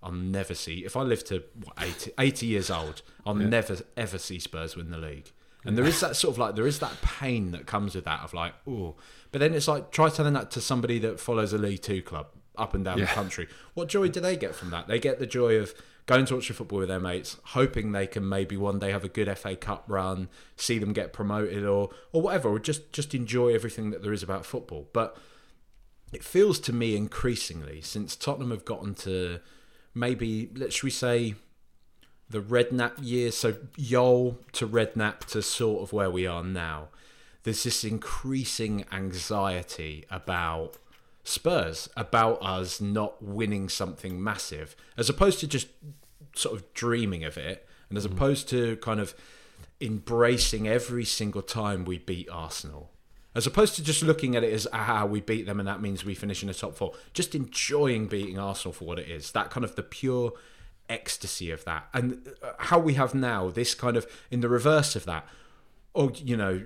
[0.03, 3.49] I'll never see if I live to what, 80, 80 years old, I'll yeah.
[3.49, 5.31] never ever see Spurs win the league.
[5.65, 8.21] And there is that sort of like there is that pain that comes with that
[8.21, 8.97] of like oh,
[9.31, 12.29] but then it's like try telling that to somebody that follows a League Two club
[12.57, 13.05] up and down yeah.
[13.05, 13.49] the country.
[13.75, 14.89] What joy do they get from that?
[14.89, 15.75] They get the joy of
[16.07, 19.05] going to watch the football with their mates, hoping they can maybe one day have
[19.05, 23.15] a good FA Cup run, see them get promoted or or whatever, or just just
[23.15, 24.89] enjoy everything that there is about football.
[24.93, 25.17] But
[26.13, 29.41] it feels to me increasingly since Tottenham have gotten to
[29.95, 31.35] maybe let's we say
[32.33, 36.89] the Redknapp years, so Jol to Redknapp to sort of where we are now,
[37.45, 40.79] there's this increasing anxiety about
[41.25, 45.69] Spurs, about us not winning something massive, as opposed to just
[46.35, 48.13] sort of dreaming of it, and as mm.
[48.13, 49.15] opposed to kind of
[49.81, 52.91] embracing every single time we beat Arsenal.
[53.35, 56.05] As opposed to just looking at it as ah we beat them and that means
[56.05, 59.33] we finish in the top four, just enjoying beating Arsenal for what it is.
[59.33, 60.33] That kind of the pure
[60.89, 61.89] ecstasy of that.
[61.95, 65.27] And uh, how we have now this kind of in the reverse of that
[65.95, 66.63] or you know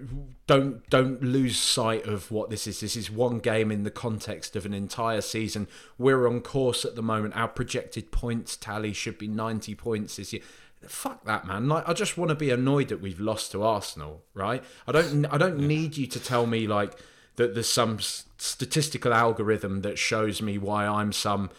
[0.46, 2.80] don't don't lose sight of what this is.
[2.80, 5.66] This is one game in the context of an entire season.
[5.98, 7.36] We're on course at the moment.
[7.36, 10.42] Our projected points tally should be 90 points this year
[10.90, 14.22] fuck that man like i just want to be annoyed that we've lost to arsenal
[14.34, 16.98] right i don't i don't need you to tell me like
[17.36, 21.50] that there's some statistical algorithm that shows me why i'm some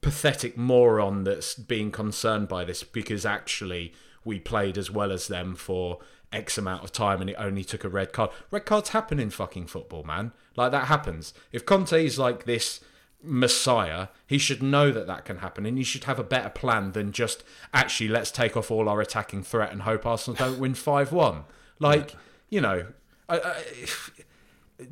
[0.00, 3.92] pathetic moron that's being concerned by this because actually
[4.24, 5.98] we played as well as them for
[6.32, 8.30] X amount of time and it only took a red card.
[8.50, 10.32] Red cards happen in fucking football, man.
[10.56, 11.32] Like that happens.
[11.52, 12.80] If Conte's like this
[13.22, 16.92] messiah, he should know that that can happen and he should have a better plan
[16.92, 17.42] than just
[17.74, 21.44] actually let's take off all our attacking threat and hope Arsenal don't win 5 1.
[21.80, 22.14] Like,
[22.48, 22.86] you know,
[23.28, 23.62] I, I,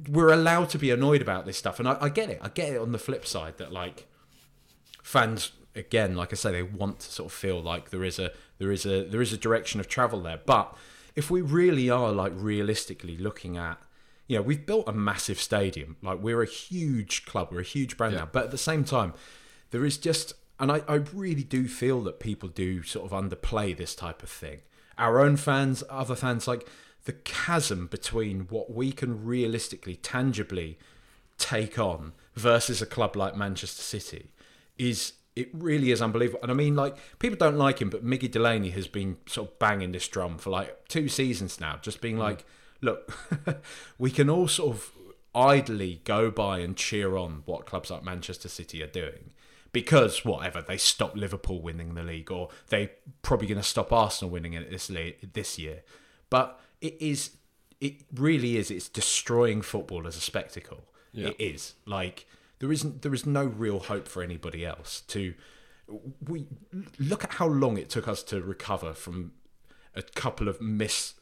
[0.08, 1.78] we're allowed to be annoyed about this stuff.
[1.78, 2.38] And I, I get it.
[2.42, 4.06] I get it on the flip side that, like,
[5.02, 8.32] fans again, like I say, they want to sort of feel like there is a
[8.58, 10.40] there is a there is a direction of travel there.
[10.44, 10.76] But
[11.14, 13.78] if we really are like realistically looking at,
[14.26, 15.96] you know, we've built a massive stadium.
[16.02, 18.20] Like we're a huge club, we're a huge brand yeah.
[18.20, 18.28] now.
[18.30, 19.14] But at the same time,
[19.70, 23.76] there is just, and I, I really do feel that people do sort of underplay
[23.76, 24.60] this type of thing.
[24.98, 26.66] Our own fans, other fans, like
[27.04, 30.78] the chasm between what we can realistically, tangibly
[31.38, 34.30] take on versus a club like Manchester City
[34.78, 36.40] is it really is unbelievable.
[36.42, 39.58] And I mean, like people don't like him, but Miggy Delaney has been sort of
[39.58, 42.20] banging this drum for like two seasons now, just being mm.
[42.20, 42.44] like,
[42.80, 43.12] look,
[43.98, 44.92] we can all sort of
[45.34, 49.30] idly go by and cheer on what clubs like Manchester City are doing.
[49.72, 54.30] Because whatever they stop Liverpool winning the league, or they probably going to stop Arsenal
[54.30, 55.82] winning it this league, this year,
[56.30, 57.36] but it is
[57.80, 58.70] it really is.
[58.70, 60.84] It's destroying football as a spectacle.
[61.12, 61.28] Yeah.
[61.28, 62.26] It is like
[62.58, 65.34] there isn't there is no real hope for anybody else to.
[66.26, 66.46] We
[66.98, 69.32] look at how long it took us to recover from
[69.94, 71.14] a couple of miss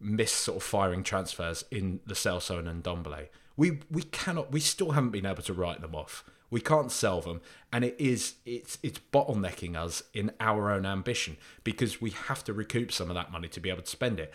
[0.00, 3.28] miss sort of firing transfers in Lo Celso and Ndombele.
[3.56, 6.24] We we cannot we still haven't been able to write them off.
[6.48, 7.40] We can't sell them,
[7.72, 12.52] and it is it's it's bottlenecking us in our own ambition because we have to
[12.52, 14.32] recoup some of that money to be able to spend it.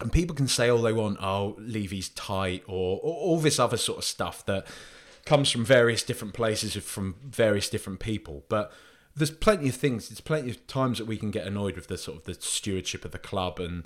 [0.00, 3.76] And people can say all they want, oh, Levy's tight, or, or all this other
[3.76, 4.66] sort of stuff that
[5.24, 8.44] comes from various different places from various different people.
[8.48, 8.72] But
[9.16, 10.08] there's plenty of things.
[10.08, 13.04] There's plenty of times that we can get annoyed with the sort of the stewardship
[13.04, 13.84] of the club and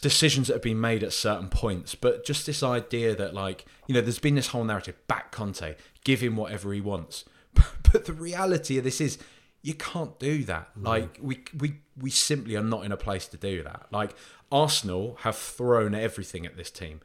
[0.00, 1.94] decisions that have been made at certain points.
[1.94, 5.76] But just this idea that, like, you know, there's been this whole narrative: back Conte,
[6.04, 7.24] give him whatever he wants.
[7.92, 9.18] But the reality of this is,
[9.62, 10.68] you can't do that.
[10.78, 10.84] Mm.
[10.86, 13.86] Like, we we we simply are not in a place to do that.
[13.90, 14.12] Like,
[14.52, 17.00] Arsenal have thrown everything at this team.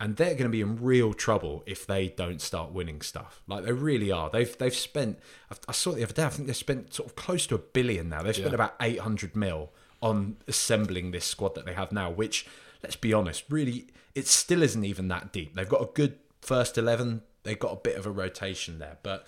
[0.00, 3.40] And they're going to be in real trouble if they don't start winning stuff.
[3.46, 4.28] Like they really are.
[4.30, 5.20] They've they've spent.
[5.68, 6.24] I- saw it the other day.
[6.24, 8.22] I think they've spent sort of close to a billion now.
[8.22, 8.54] They've spent Yeah.
[8.56, 9.70] about eight hundred mil
[10.02, 12.10] on assembling this squad that they have now.
[12.10, 12.46] Which,
[12.82, 15.54] let's be honest, really, it still isn't even that deep.
[15.54, 17.22] They've got a good first eleven.
[17.44, 19.26] They've got a bit of a rotation there, but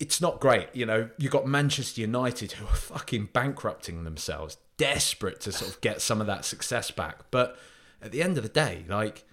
[0.00, 0.68] it's not great.
[0.72, 5.80] You know, you got Manchester United who are fucking bankrupting themselves, desperate to sort of
[5.80, 7.30] get some of that success back.
[7.30, 7.56] But
[8.00, 9.24] at the end of the day, like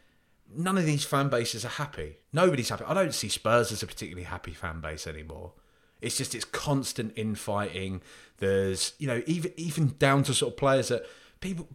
[0.55, 2.17] none of these fan bases are happy.
[2.31, 2.83] Nobody's happy.
[2.85, 5.53] I don't see Spurs as a particularly happy fan base anymore.
[6.01, 8.01] It's just it's constant infighting.
[8.37, 11.03] There's you know even even down to sort of players that
[11.41, 11.67] people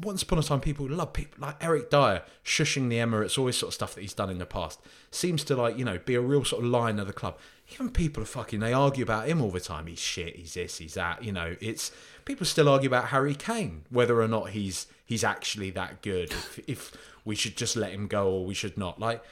[0.00, 3.58] once upon a time people love people like Eric Dier shushing the Emirates, all this
[3.58, 6.14] sort of stuff that he's done in the past seems to like you know be
[6.14, 7.38] a real sort of line of the club.
[7.72, 9.86] Even people are fucking they argue about him all the time.
[9.86, 10.36] He's shit.
[10.36, 10.78] He's this.
[10.78, 11.24] He's that.
[11.24, 11.90] You know, it's
[12.24, 16.32] people still argue about Harry Kane whether or not he's he's actually that good.
[16.32, 16.92] If, if
[17.24, 18.98] we should just let him go or we should not.
[18.98, 19.22] Like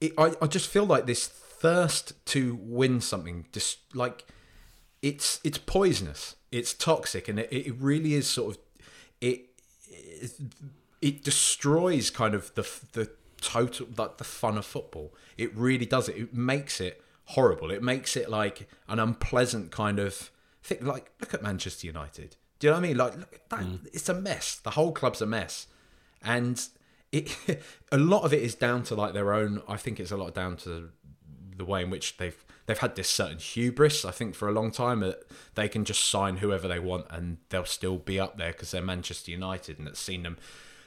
[0.00, 1.28] it, I, I just feel like this
[1.60, 4.26] thirst to win something just like
[5.02, 8.62] it's it's poisonous it's toxic and it, it really is sort of
[9.20, 9.46] it
[9.90, 10.32] it,
[11.00, 15.14] it destroys kind of the the total like the fun of football.
[15.36, 16.16] It really does it.
[16.16, 17.70] It makes it horrible.
[17.70, 20.30] It makes it like an unpleasant kind of
[20.62, 20.84] thing.
[20.84, 22.36] Like look at manchester united.
[22.58, 22.96] Do you know what i mean?
[22.96, 23.86] Like look, that, mm.
[23.92, 24.56] it's a mess.
[24.56, 25.66] The whole club's a mess.
[26.22, 26.62] And
[27.12, 27.36] it
[27.92, 30.32] a lot of it is down to like their own i think it's a lot
[30.32, 30.90] down to
[31.60, 34.70] the way in which they've they've had this certain hubris i think for a long
[34.70, 35.22] time that
[35.54, 38.82] they can just sign whoever they want and they'll still be up there because they're
[38.82, 40.36] manchester united and it's seen them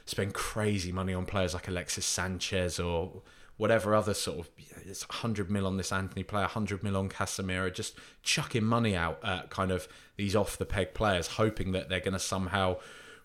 [0.04, 3.22] spend crazy money on players like alexis sanchez or
[3.56, 4.50] whatever other sort of
[4.84, 9.18] it's 100 mil on this antony player 100 mil on casemiro just chucking money out
[9.24, 12.76] at kind of these off the peg players hoping that they're going to somehow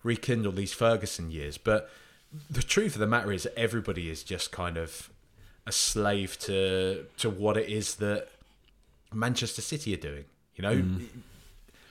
[0.02, 1.58] rekindle these ferguson years.
[1.58, 1.90] But
[2.48, 5.10] the truth of the matter is everybody is just kind of
[5.66, 8.28] a slave to to what it is that
[9.12, 10.24] Manchester City are doing.
[10.56, 10.82] You know,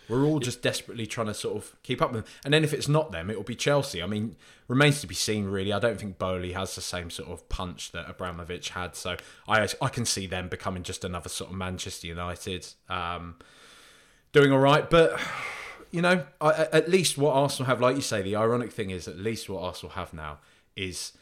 [0.08, 2.34] we're all just desperately trying to sort of keep up with them.
[2.46, 4.02] And then if it's not them, it will be Chelsea.
[4.02, 4.36] I mean,
[4.68, 5.46] remains to be seen.
[5.46, 8.96] Really, I don't think Boehly has the same sort of punch that Abramovich had.
[8.96, 12.68] So I I can see them becoming just another sort of Manchester United.
[12.90, 13.36] Um,
[14.32, 15.20] doing all right, but
[15.92, 19.08] you know, I, at least what Arsenal have, like you say, the ironic thing is,
[19.08, 20.38] at least what Arsenal have now
[20.76, 21.14] is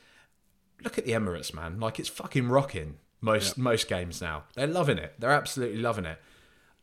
[0.83, 1.79] look at the Emirates, man.
[1.79, 4.43] Like it's fucking rocking most most games now.
[4.55, 5.15] They're loving it.
[5.19, 6.19] They're absolutely loving it.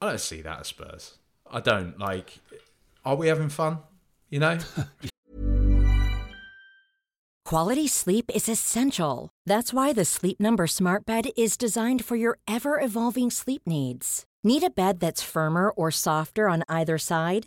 [0.01, 1.19] I don't see that as Spurs.
[1.51, 2.39] I don't like.
[3.05, 3.79] Are we having fun?
[4.31, 4.59] You know,
[7.45, 9.29] Quality sleep is essential.
[9.45, 14.25] That's why the Sleep Number Smart Bed is designed for your ever evolving sleep needs.
[14.43, 17.47] Need a bed that's firmer or softer on either side?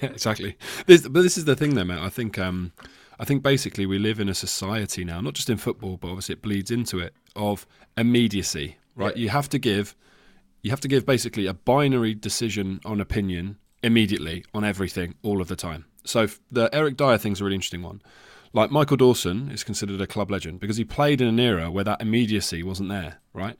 [0.00, 0.56] Yeah, exactly.
[0.86, 2.00] This, but this is the thing, though, mate.
[2.00, 2.72] I think, um,
[3.18, 6.34] I think basically we live in a society now, not just in football, but obviously
[6.34, 8.76] it bleeds into it of immediacy.
[8.94, 9.16] Right?
[9.16, 9.22] Yeah.
[9.22, 9.96] You have to give,
[10.62, 15.48] you have to give basically a binary decision on opinion immediately on everything all of
[15.48, 15.84] the time.
[16.04, 18.02] So the Eric Dier thing's a really interesting one.
[18.52, 21.84] Like Michael Dawson is considered a club legend because he played in an era where
[21.84, 23.58] that immediacy wasn't there, right?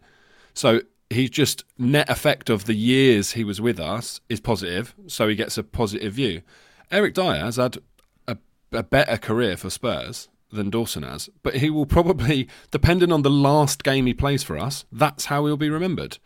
[0.54, 0.80] So
[1.10, 5.34] he just net effect of the years he was with us is positive, so he
[5.34, 6.42] gets a positive view.
[6.90, 7.78] Eric Dier has had
[8.26, 8.36] a,
[8.72, 13.30] a better career for Spurs than Dawson has, but he will probably, depending on the
[13.30, 16.18] last game he plays for us, that's how he'll be remembered.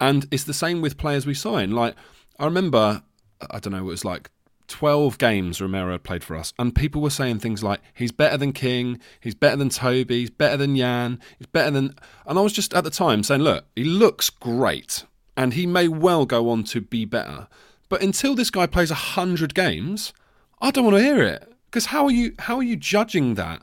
[0.00, 1.70] And it's the same with players we sign.
[1.70, 1.94] Like
[2.38, 3.02] I remember,
[3.50, 4.30] I don't know, it was like
[4.68, 8.36] 12 games Romero had played for us, and people were saying things like, he's better
[8.36, 11.94] than King, he's better than Toby, he's better than Jan, he's better than.
[12.26, 15.04] And I was just at the time saying, look, he looks great,
[15.36, 17.48] and he may well go on to be better.
[17.88, 20.12] But until this guy plays 100 games,
[20.60, 21.52] I don't want to hear it.
[21.66, 23.62] Because how are you how are you judging that?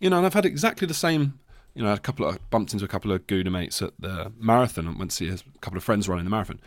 [0.00, 1.38] You know, and I've had exactly the same.
[1.74, 3.80] You know, I had a couple of I bumped into a couple of Gooner mates
[3.80, 6.60] at the marathon and went to see a couple of friends running the marathon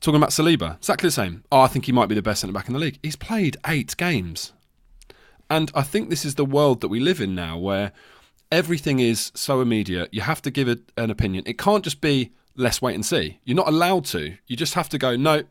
[0.00, 1.44] talking about Saliba, exactly the same.
[1.50, 2.98] Oh, I think he might be the best centre back in the league.
[3.02, 4.52] He's played eight games.
[5.50, 7.92] And I think this is the world that we live in now where
[8.52, 10.12] everything is so immediate.
[10.12, 11.44] You have to give it an opinion.
[11.46, 13.38] It can't just be let's wait and see.
[13.44, 14.36] You're not allowed to.
[14.46, 15.44] You just have to go, no,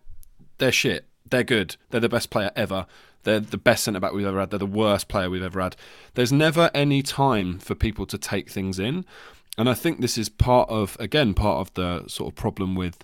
[0.59, 1.07] they're shit.
[1.27, 1.77] They're good.
[1.89, 2.85] They're the best player ever.
[3.23, 4.51] They're the best centre back we've ever had.
[4.51, 5.75] They're the worst player we've ever had.
[6.13, 9.05] There's never any time for people to take things in.
[9.57, 13.03] And I think this is part of, again, part of the sort of problem with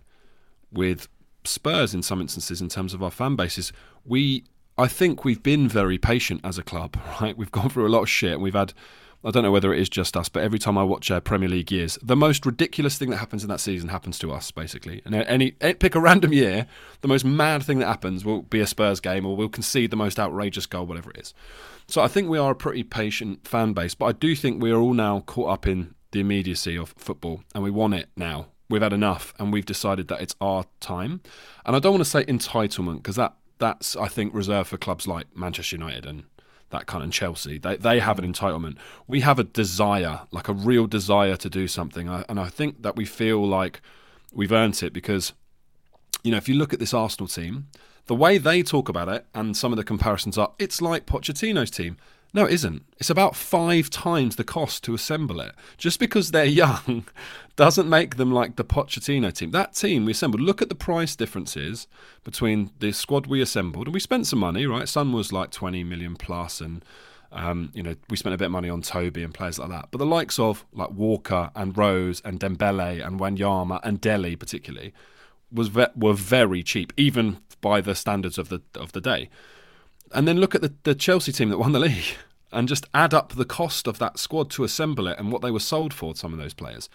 [0.72, 1.08] with
[1.46, 3.72] Spurs in some instances in terms of our fan bases.
[4.06, 4.46] We,
[4.78, 6.98] I think, we've been very patient as a club.
[7.22, 8.74] Right, we've gone through a lot of shit, we've had.
[9.26, 11.48] I don't know whether it is just us, but every time I watch uh, Premier
[11.48, 15.02] League years, the most ridiculous thing that happens in that season happens to us, basically.
[15.06, 16.68] And any, any pick a random year,
[17.00, 19.96] the most mad thing that happens will be a Spurs game, or we'll concede the
[19.96, 21.34] most outrageous goal, whatever it is.
[21.88, 24.72] So I think we are a pretty patient fan base, but I do think we
[24.72, 28.48] are all now caught up in the immediacy of football, and we want it now
[28.70, 31.22] we've had enough and we've decided that it's our time.
[31.66, 35.08] And I don't want to say entitlement because that that's I think reserved for clubs
[35.08, 36.24] like Manchester United and
[36.74, 37.58] that kind of Chelsea.
[37.58, 38.78] They they have an entitlement.
[39.08, 42.96] We have a desire, like a real desire to do something, and I think that
[42.96, 43.82] we feel like
[44.34, 45.34] we've earned it because
[46.24, 47.68] you know if you look at this Arsenal team,
[48.08, 51.72] the way they talk about it and some of the comparisons are, it's like Pochettino's
[51.72, 51.98] team.
[52.34, 52.84] No, it isn't.
[52.98, 55.54] It's about five times the cost to assemble it.
[55.78, 57.06] Just because they're young
[57.56, 59.52] doesn't make them like the Pochettino team.
[59.52, 61.88] That team we assembled, look at the price differences
[62.24, 63.88] between the squad we assembled.
[63.88, 64.90] And we spent some money, right?
[64.90, 66.84] Son was like 20 million plus and
[67.32, 69.88] um, you know, we spent a bit of money on Toby and players like that.
[69.90, 74.94] But the likes of like Walker and Rose and Dembele and Wanyama and Dele particularly
[75.52, 79.30] was ve- were very cheap, even by the standards of the of the day
[80.14, 82.18] and then look at the, the Chelsea team that won the league
[82.52, 85.52] and just add up the cost of that squad to assemble it and what they
[85.52, 86.90] were sold for, some of those players.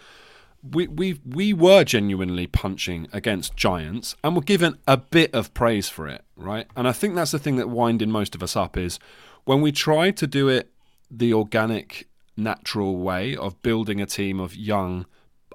[0.61, 5.87] We, we, we were genuinely punching against giants and were given a bit of praise
[5.87, 6.67] for it, right?
[6.75, 8.99] And I think that's the thing that winding most of us up is
[9.45, 10.69] when we tried to do it
[11.09, 15.05] the organic, natural way of building a team of young,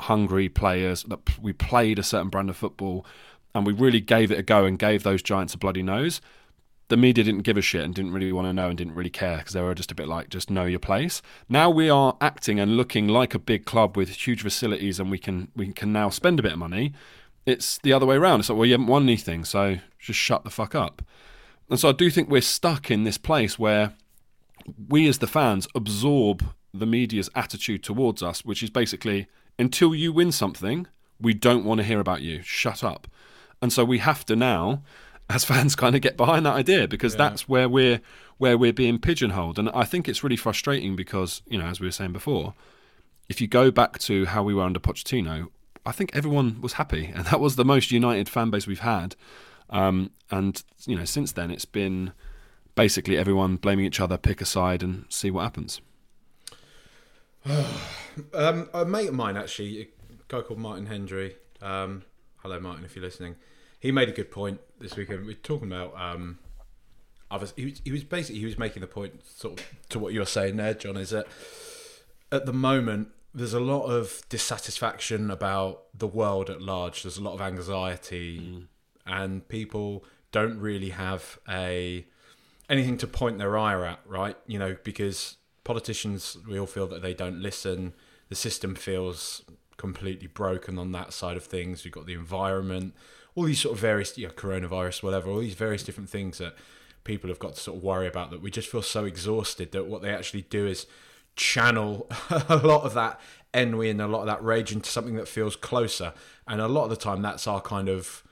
[0.00, 3.04] hungry players that we played a certain brand of football
[3.54, 6.20] and we really gave it a go and gave those giants a bloody nose
[6.94, 9.10] the media didn't give a shit and didn't really want to know and didn't really
[9.10, 11.22] care because they were just a bit like just know your place.
[11.48, 15.18] Now we are acting and looking like a big club with huge facilities and we
[15.18, 16.92] can we can now spend a bit of money.
[17.46, 18.38] It's the other way around.
[18.38, 21.02] It's like well you haven't won anything, so just shut the fuck up.
[21.68, 23.94] And so I do think we're stuck in this place where
[24.88, 29.26] we as the fans absorb the media's attitude towards us, which is basically
[29.58, 30.86] until you win something,
[31.20, 32.40] we don't want to hear about you.
[32.42, 33.08] Shut up.
[33.60, 34.84] And so we have to now
[35.28, 37.18] as fans kind of get behind that idea because yeah.
[37.18, 38.00] that's where we're
[38.38, 39.58] where we're being pigeonholed.
[39.58, 42.54] And I think it's really frustrating because you know as we were saying before
[43.28, 45.48] if you go back to how we were under Pochettino
[45.86, 47.06] I think everyone was happy.
[47.14, 49.16] And that was the most united fan base we've had.
[49.70, 52.12] Um, and you know since then it's been
[52.74, 55.80] basically everyone blaming each other pick a side and see what happens.
[58.32, 59.88] Um, a mate of mine actually a
[60.28, 61.34] guy called Martin Hendry.
[61.60, 62.04] Um,
[62.36, 63.34] hello Martin if you're listening
[63.84, 65.26] he made a good point this weekend.
[65.26, 66.38] We're talking about um,
[67.30, 67.52] others.
[67.54, 70.24] He was, he was basically he was making the point sort of to what you're
[70.24, 70.96] saying there, John.
[70.96, 71.26] Is that
[72.32, 77.02] at the moment there's a lot of dissatisfaction about the world at large.
[77.02, 78.66] There's a lot of anxiety, mm.
[79.06, 82.06] and people don't really have a
[82.70, 84.38] anything to point their ire at, right?
[84.46, 87.92] You know, because politicians we all feel that they don't listen.
[88.30, 89.42] The system feels
[89.76, 91.84] completely broken on that side of things.
[91.84, 92.94] We've got the environment
[93.34, 96.54] all these sort of various, you know, coronavirus, whatever, all these various different things that
[97.04, 99.84] people have got to sort of worry about that we just feel so exhausted that
[99.84, 100.86] what they actually do is
[101.36, 102.08] channel
[102.48, 103.20] a lot of that
[103.54, 106.12] ennui and a lot of that rage into something that feels closer.
[106.46, 108.22] And a lot of the time, that's our kind of,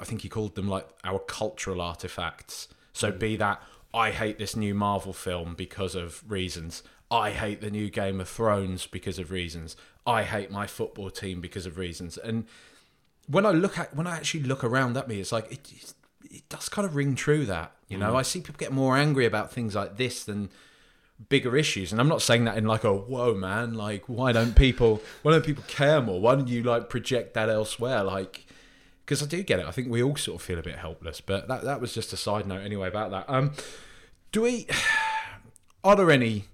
[0.00, 2.68] I think he called them like our cultural artifacts.
[2.92, 3.18] So mm.
[3.18, 3.60] be that
[3.92, 6.82] I hate this new Marvel film because of reasons.
[7.10, 9.76] I hate the new Game of Thrones because of reasons.
[10.06, 12.16] I hate my football team because of reasons.
[12.18, 12.46] And
[13.28, 15.94] when I look at when I actually look around at me, it's like it, it,
[16.30, 19.26] it does kind of ring true that you know I see people get more angry
[19.26, 20.50] about things like this than
[21.28, 21.90] bigger issues.
[21.92, 25.32] And I'm not saying that in like a whoa man, like why don't people why
[25.32, 26.20] don't people care more?
[26.20, 28.02] Why don't you like project that elsewhere?
[28.02, 28.46] Like
[29.04, 29.64] because I do get it.
[29.64, 31.20] I think we all sort of feel a bit helpless.
[31.22, 33.24] But that that was just a side note anyway about that.
[33.28, 33.52] Um,
[34.32, 34.66] do we?
[35.84, 36.44] Are there any?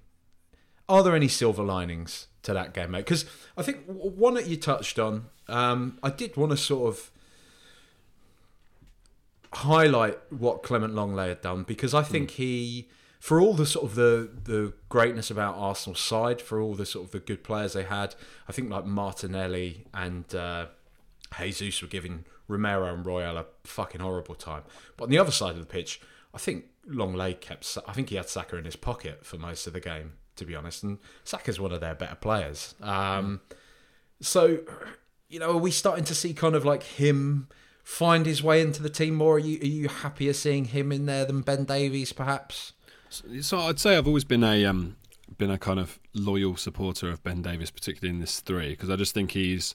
[0.88, 2.98] Are there any silver linings to that game, mate?
[2.98, 3.24] Because
[3.56, 7.10] I think one that you touched on, um, I did want to sort of
[9.52, 12.88] highlight what Clement Lenglet had done because I think he,
[13.20, 17.06] for all the sort of the the greatness about Arsenal's side, for all the sort
[17.06, 18.14] of the good players they had,
[18.48, 20.66] I think like Martinelli and uh,
[21.38, 24.62] Jesus were giving Romero and Royal a fucking horrible time.
[24.96, 26.00] But on the other side of the pitch,
[26.34, 27.78] I think Lenglet kept.
[27.86, 30.54] I think he had Saka in his pocket for most of the game, to be
[30.54, 30.82] honest.
[30.82, 32.74] And Saka's one of their better players.
[32.82, 33.40] Um,
[34.20, 34.60] so,
[35.28, 37.48] you know, are we starting to see kind of like him
[37.82, 39.36] find his way into the team more?
[39.36, 42.72] Are you are you happier seeing him in there than Ben Davies, perhaps?
[43.42, 44.96] So I'd say I've always been a um,
[45.38, 48.96] been a kind of loyal supporter of Ben Davies, particularly in this three, because I
[48.96, 49.74] just think he's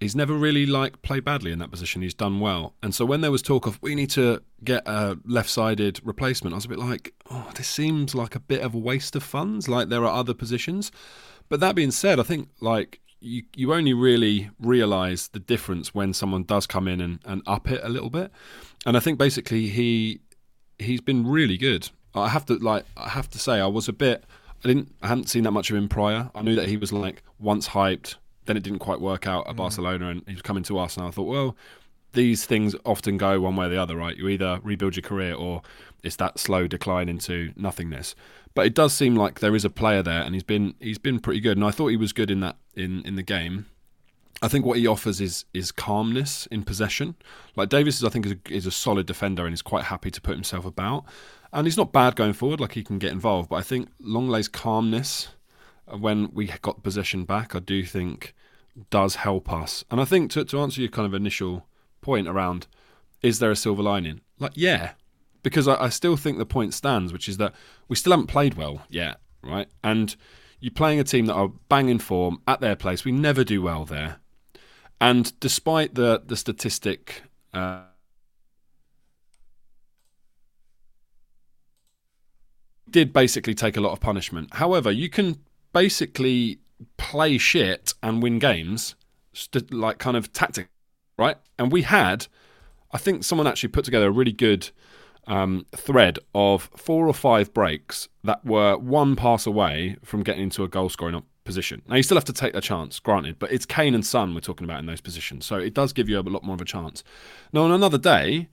[0.00, 2.02] he's never really like played badly in that position.
[2.02, 5.18] He's done well, and so when there was talk of we need to get a
[5.24, 8.78] left-sided replacement, I was a bit like, oh, this seems like a bit of a
[8.78, 9.68] waste of funds.
[9.68, 10.92] Like there are other positions,
[11.48, 16.12] but that being said, I think like you you only really realise the difference when
[16.12, 18.30] someone does come in and, and up it a little bit,
[18.84, 20.20] and I think basically he
[20.78, 21.90] he's been really good.
[22.14, 24.24] I have to like I have to say I was a bit
[24.64, 26.30] I didn't I hadn't seen that much of him prior.
[26.34, 29.54] I knew that he was like once hyped, then it didn't quite work out at
[29.54, 29.58] mm.
[29.58, 31.56] Barcelona, and he was coming to us, and I thought, well,
[32.12, 34.16] these things often go one way or the other, right?
[34.16, 35.62] You either rebuild your career or
[36.02, 38.14] it's that slow decline into nothingness.
[38.54, 41.18] But it does seem like there is a player there, and he's been he's been
[41.18, 43.66] pretty good, and I thought he was good in that in in the game.
[44.42, 47.16] I think what he offers is is calmness in possession.
[47.56, 50.10] Like Davies, is, I think, is a, is a solid defender and is quite happy
[50.10, 51.04] to put himself about.
[51.52, 53.48] And he's not bad going forward; like he can get involved.
[53.48, 55.28] But I think Lenglet's calmness
[55.92, 58.34] uh, when we got possession back, I do think
[58.90, 59.84] does help us.
[59.90, 61.66] And I think to to answer your kind of initial
[62.00, 62.66] point around
[63.22, 64.20] is there a silver lining?
[64.38, 64.92] Like, yeah,
[65.44, 67.54] because I, I still think the point stands, which is that
[67.86, 69.68] we still haven't played well yet, right?
[69.84, 70.16] And
[70.58, 73.04] you're playing a team that are banging form at their place.
[73.04, 74.16] We never do well there.
[75.00, 77.22] And despite the the statistic,
[77.52, 77.82] uh,
[82.90, 84.54] did basically take a lot of punishment.
[84.54, 85.36] However, you can
[85.72, 86.60] basically
[86.96, 88.94] play shit and win games,
[89.32, 90.68] st- like kind of tactic,
[91.18, 91.36] right?
[91.58, 92.28] And we had,
[92.92, 94.70] I think someone actually put together a really good
[95.26, 100.64] um, thread of four or five breaks that were one pass away from getting into
[100.64, 101.82] a goal scoring position.
[101.88, 104.40] Now you still have to take a chance, granted, but it's Kane and Son we're
[104.40, 106.64] talking about in those positions, so it does give you a lot more of a
[106.64, 107.04] chance.
[107.52, 108.48] Now on another day,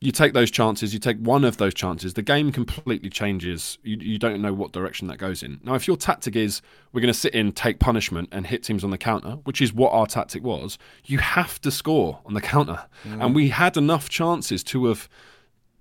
[0.00, 3.78] you take those chances, you take one of those chances, the game completely changes.
[3.82, 5.60] You, you don't know what direction that goes in.
[5.64, 8.84] Now, if your tactic is we're going to sit in, take punishment, and hit teams
[8.84, 12.40] on the counter, which is what our tactic was, you have to score on the
[12.40, 12.84] counter.
[13.24, 15.08] And we had enough chances to have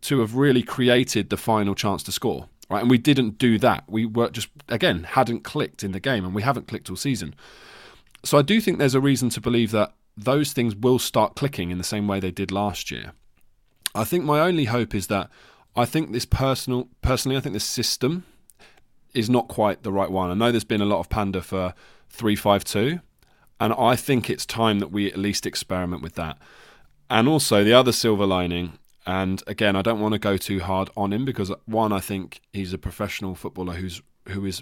[0.01, 2.49] to have really created the final chance to score.
[2.69, 3.85] Right, and we didn't do that.
[3.87, 7.33] We were just again hadn't clicked in the game, and we haven't clicked all season.
[8.23, 11.69] So I do think there's a reason to believe that those things will start clicking
[11.69, 13.13] in the same way they did last year.
[13.95, 15.29] I think my only hope is that
[15.75, 18.25] I think this personal personally I think this system
[19.13, 20.29] is not quite the right one.
[20.29, 21.73] I know there's been a lot of pander for
[22.09, 22.99] 352
[23.59, 26.37] and I think it's time that we at least experiment with that.
[27.09, 28.77] And also the other silver lining
[29.07, 32.41] and again I don't want to go too hard on him because one I think
[32.53, 34.61] he's a professional footballer who's who is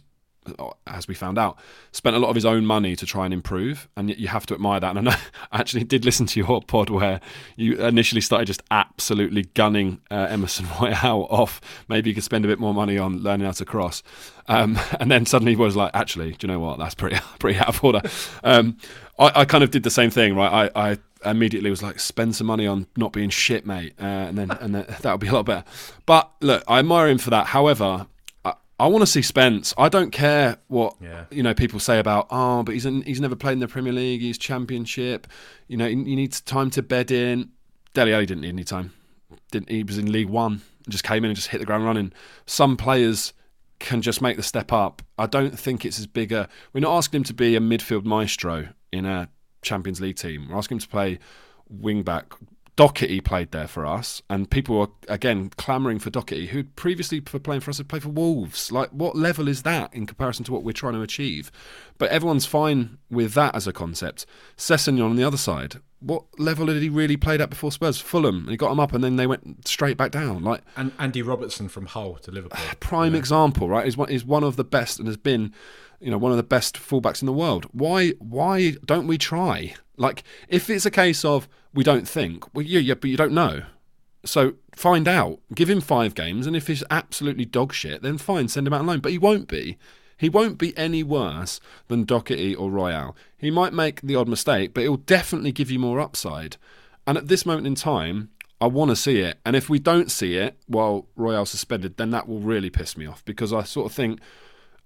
[0.88, 1.58] as we found out,
[1.91, 4.54] spent a lot of his own money to try and improve, and you have to
[4.54, 4.96] admire that.
[4.96, 5.18] And I,
[5.52, 7.20] actually did listen to your pod where
[7.56, 11.62] you initially started just absolutely gunning uh, Emerson Royal off.
[11.88, 14.04] Maybe you could spend a bit more money on learning how to cross,
[14.48, 16.80] um, and then suddenly was like, actually, do you know what?
[16.80, 18.02] That's pretty pretty out of order.
[18.43, 18.78] Um,
[19.18, 20.72] I, I, kind of did the same thing, right?
[20.76, 24.38] I, I immediately was like, spend some money on not being shit, mate, uh, and
[24.38, 25.63] then and then that would be a lot better.
[26.05, 27.47] But look, I admire him for that.
[27.47, 28.07] However,
[28.78, 29.73] I want to see Spence.
[29.78, 31.26] I don't care what Yeah.
[31.32, 33.93] you know people say about oh, but he's an, he's never played in the Premier
[33.93, 34.19] League.
[34.21, 35.28] He's Championship.
[35.69, 37.51] You know, he, he needs time to bed in.
[37.93, 38.91] Dele Alli didn't need any time.
[39.51, 39.69] didn't.
[39.69, 42.11] He was in League One and just came in and just hit the ground running.
[42.45, 43.32] Some players
[43.80, 45.01] can just make the step up.
[45.17, 46.49] I don't think it's as big a.
[46.73, 49.30] We're not asking him to be a midfield maestro in a
[49.66, 50.47] Champions League team.
[50.49, 51.20] We're asking him to play
[51.70, 52.34] wing back.
[52.78, 57.39] Doherty played there for us, and people were again clamouring for Doherty, who previously for
[57.39, 58.70] playing for us had played for Wolves.
[58.70, 61.53] Like, what level is that in comparison to what we're trying to achieve?
[61.97, 64.26] But everyone's fine with that as a concept.
[64.57, 67.99] Sessegnon on the other side, what level had he really played at before Spurs?
[67.99, 70.43] Fulham, and he got him up, and then they went straight back down.
[70.43, 72.59] Like And Andy Robertson from Hull to Liverpool.
[72.82, 73.88] prime example, right?
[73.88, 75.53] Is one is one of the best and has been,
[76.06, 77.66] you know, one of the best fullbacks in the world.
[77.72, 79.74] Why why don't we try?
[79.97, 83.34] Like, if it's a case of we don't think, well, yeah, yeah, but you don't
[83.34, 83.64] know.
[84.24, 85.39] So find out.
[85.56, 88.82] Give him five games, and if he's absolutely dog shit, then fine, send him out
[88.82, 88.99] alone.
[88.99, 89.80] But he won't be.
[90.16, 93.18] He won't be any worse than Doherty or Royal.
[93.36, 96.58] He might make the odd mistake, but he'll definitely give you more upside.
[97.08, 98.30] And at this moment in time,
[98.62, 99.39] I want to see it.
[99.43, 103.08] And if we don't see it while Royal suspended, then that will really piss me
[103.08, 104.20] off because I sort of think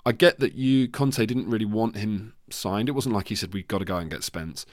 [0.10, 2.90] I get that you Conte didn't really want him signed.
[2.90, 4.66] It wasn't like he said we've got to go and get Spence,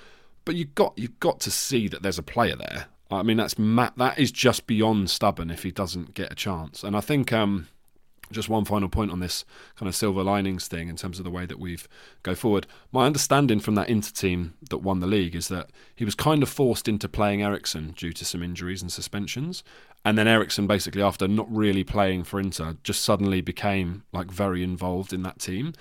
[0.46, 2.86] but you got you got to see that there's a player there.
[3.10, 6.82] I mean that's ma- that is just beyond stubborn if he doesn't get a chance.
[6.82, 7.68] And I think um,
[8.32, 9.44] just one final point on this
[9.76, 11.86] kind of silver linings thing in terms of the way that we've
[12.22, 12.66] go forward.
[12.90, 16.42] My understanding from that Inter team that won the league is that he was kind
[16.42, 19.62] of forced into playing Eriksen due to some injuries and suspensions,
[20.06, 24.62] and then Eriksen basically after not really playing for Inter just suddenly became like very
[24.62, 25.72] involved in that team.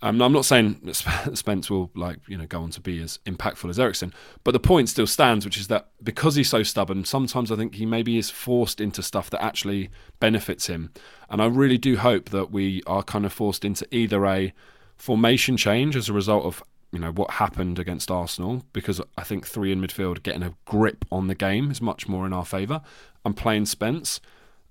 [0.00, 0.94] Um, I'm not saying that
[1.34, 4.58] Spence will like you know go on to be as impactful as Eriksen, but the
[4.58, 8.16] point still stands, which is that because he's so stubborn, sometimes I think he maybe
[8.16, 10.90] is forced into stuff that actually benefits him,
[11.28, 14.54] and I really do hope that we are kind of forced into either a
[14.96, 16.62] formation change as a result of
[16.92, 21.04] you know what happened against Arsenal, because I think three in midfield getting a grip
[21.10, 22.82] on the game is much more in our favour,
[23.24, 24.20] and playing Spence,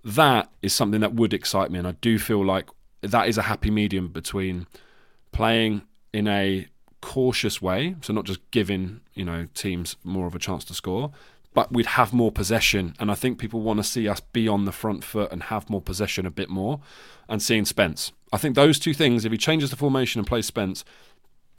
[0.03, 2.69] that is something that would excite me, and I do feel like
[3.01, 4.67] that is a happy medium between
[5.31, 5.81] playing
[6.13, 6.67] in a
[7.01, 11.11] cautious way, so not just giving you know teams more of a chance to score,
[11.53, 14.65] but we'd have more possession, and I think people want to see us be on
[14.65, 16.81] the front foot and have more possession a bit more,
[17.27, 18.11] and seeing Spence.
[18.31, 20.85] I think those two things, if he changes the formation and plays Spence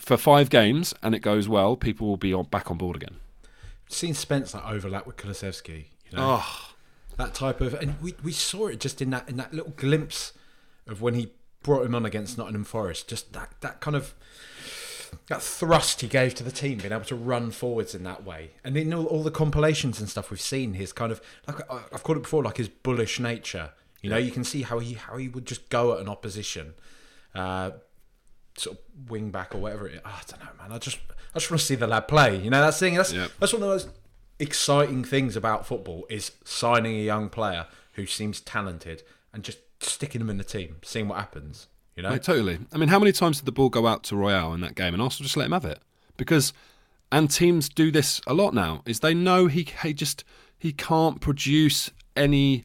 [0.03, 3.17] for five games and it goes well, people will be on, back on board again.
[3.89, 5.85] Seen Spence like overlap with Kulusevski.
[6.11, 6.71] You know, Oh,
[7.17, 10.33] that type of, and we, we saw it just in that in that little glimpse
[10.89, 11.31] of when he
[11.63, 13.09] brought him on against Nottingham Forest.
[13.09, 14.15] Just that that kind of
[15.29, 18.53] that thrust he gave to the team, being able to run forwards in that way,
[18.65, 22.03] and in all, all the compilations and stuff we've seen, his kind of like I've
[22.03, 23.71] called it before, like his bullish nature.
[24.01, 26.75] You know, you can see how he how he would just go at an opposition,
[27.37, 27.71] uh,
[28.57, 29.89] sort of wing back or whatever.
[29.89, 30.73] It, oh, I don't know, man.
[30.73, 30.99] I just
[31.35, 32.37] I just want to see the lad play.
[32.37, 32.95] You know, that's thing.
[32.95, 33.31] That's Yep.
[33.41, 33.89] that's one of those
[34.39, 40.19] exciting things about football is signing a young player who seems talented and just sticking
[40.21, 41.69] them in the team, seeing what happens.
[41.97, 42.59] You know, Mate, totally.
[42.73, 44.95] I mean, how many times did the ball go out to Royal in that game,
[44.95, 45.79] and Arsenal just let him have it?
[46.17, 46.53] Because,
[47.11, 48.83] and teams do this a lot now.
[48.87, 50.25] Is they know he he just
[50.59, 52.65] he can't produce any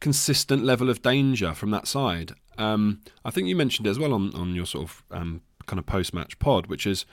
[0.00, 2.32] consistent level of danger from that side.
[2.58, 5.78] Um, I think you mentioned it as well on on your sort of um, kind
[5.78, 7.06] of post match pod, which is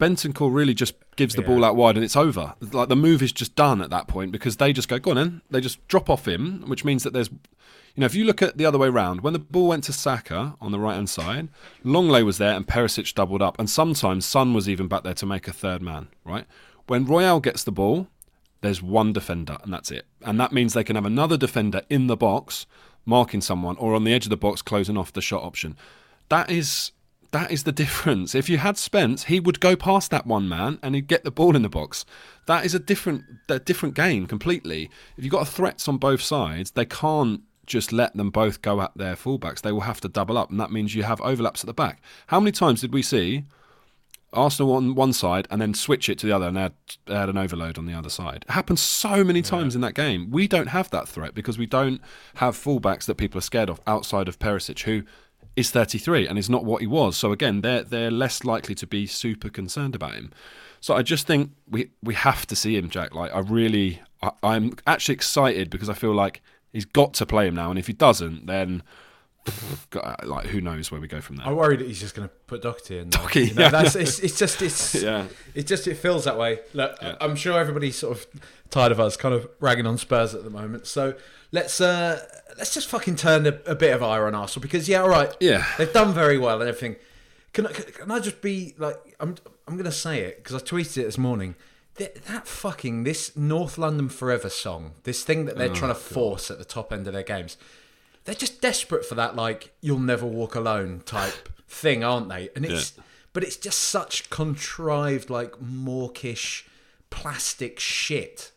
[0.00, 1.48] Bentancur really just gives the Yeah.
[1.48, 2.54] ball out wide and it's over.
[2.60, 5.16] Like the move is just done at that point because they just go, go on
[5.16, 5.42] then.
[5.50, 8.56] They just drop off him, which means that there's, you know, if you look at
[8.56, 11.48] the other way round, when the ball went to Saka on the right hand side,
[11.84, 13.58] Lenglet was there and Perisic doubled up.
[13.58, 16.46] And sometimes Son was even back there to make a third man, right?
[16.86, 18.06] When Royal gets the ball,
[18.60, 20.06] there's one defender and that's it.
[20.22, 22.66] And that means they can have another defender in the box
[23.08, 25.76] marking someone or on the edge of the box closing off the shot option.
[26.28, 26.92] That is
[27.32, 28.34] that is the difference.
[28.34, 31.30] If you had Spence, he would go past that one man and he'd get the
[31.30, 32.04] ball in the box.
[32.46, 34.90] That is a different a different game completely.
[35.16, 38.96] If you've got threats on both sides, they can't just let them both go at
[38.96, 39.60] their fullbacks.
[39.60, 42.00] They will have to double up, and that means you have overlaps at the back.
[42.28, 43.44] How many times did we see
[44.32, 46.74] Arsenal on one side and then switch it to the other and they had,
[47.06, 48.44] they had an overload on the other side.
[48.48, 50.30] It happens so many times in that game.
[50.30, 52.00] We don't have that threat because we don't
[52.34, 55.02] have fullbacks that people are scared of outside of Perisic, who
[55.56, 57.16] is 33 and is not what he was.
[57.16, 60.30] So again, they're they're less likely to be super concerned about him.
[60.80, 63.14] So I just think we we have to see him, Jack.
[63.14, 67.48] Like I really, I, I'm actually excited because I feel like he's got to play
[67.48, 68.82] him now, and if he doesn't, then.
[70.24, 71.46] Like who knows where we go from there?
[71.46, 73.10] I worry that he's just going to put Doherty in.
[73.10, 73.20] there.
[73.22, 73.68] Doherty, you know, yeah.
[73.70, 75.26] that's, it's, it's just it's Yeah.
[75.54, 76.60] it just it feels that way.
[76.74, 78.26] Look, I'm sure everybody's sort of
[78.70, 80.86] tired of us kind of ragging on Spurs at the moment.
[80.86, 81.14] So
[81.52, 82.20] let's uh
[82.58, 85.34] let's just fucking turn a, a bit of ire on Arsenal because yeah, all right,
[85.40, 85.64] Yeah.
[85.78, 86.96] they've done very well and everything.
[87.52, 89.36] Can I can I just be like I'm
[89.66, 91.54] I'm going to say it because I tweeted it this morning.
[91.96, 96.50] th- that fucking this North London Forever song, this thing that they're trying to force
[96.50, 97.56] at the top end of their games,
[98.28, 102.50] they're just desperate for that like "you'll never walk alone" type thing, aren't they?
[102.54, 102.92] And it's
[103.32, 106.66] but it's just such contrived, like mawkish,
[107.08, 108.52] plastic shit.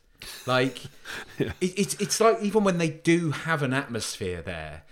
[0.45, 0.81] Like
[1.39, 4.83] it, it's it's like even when they do have an atmosphere there,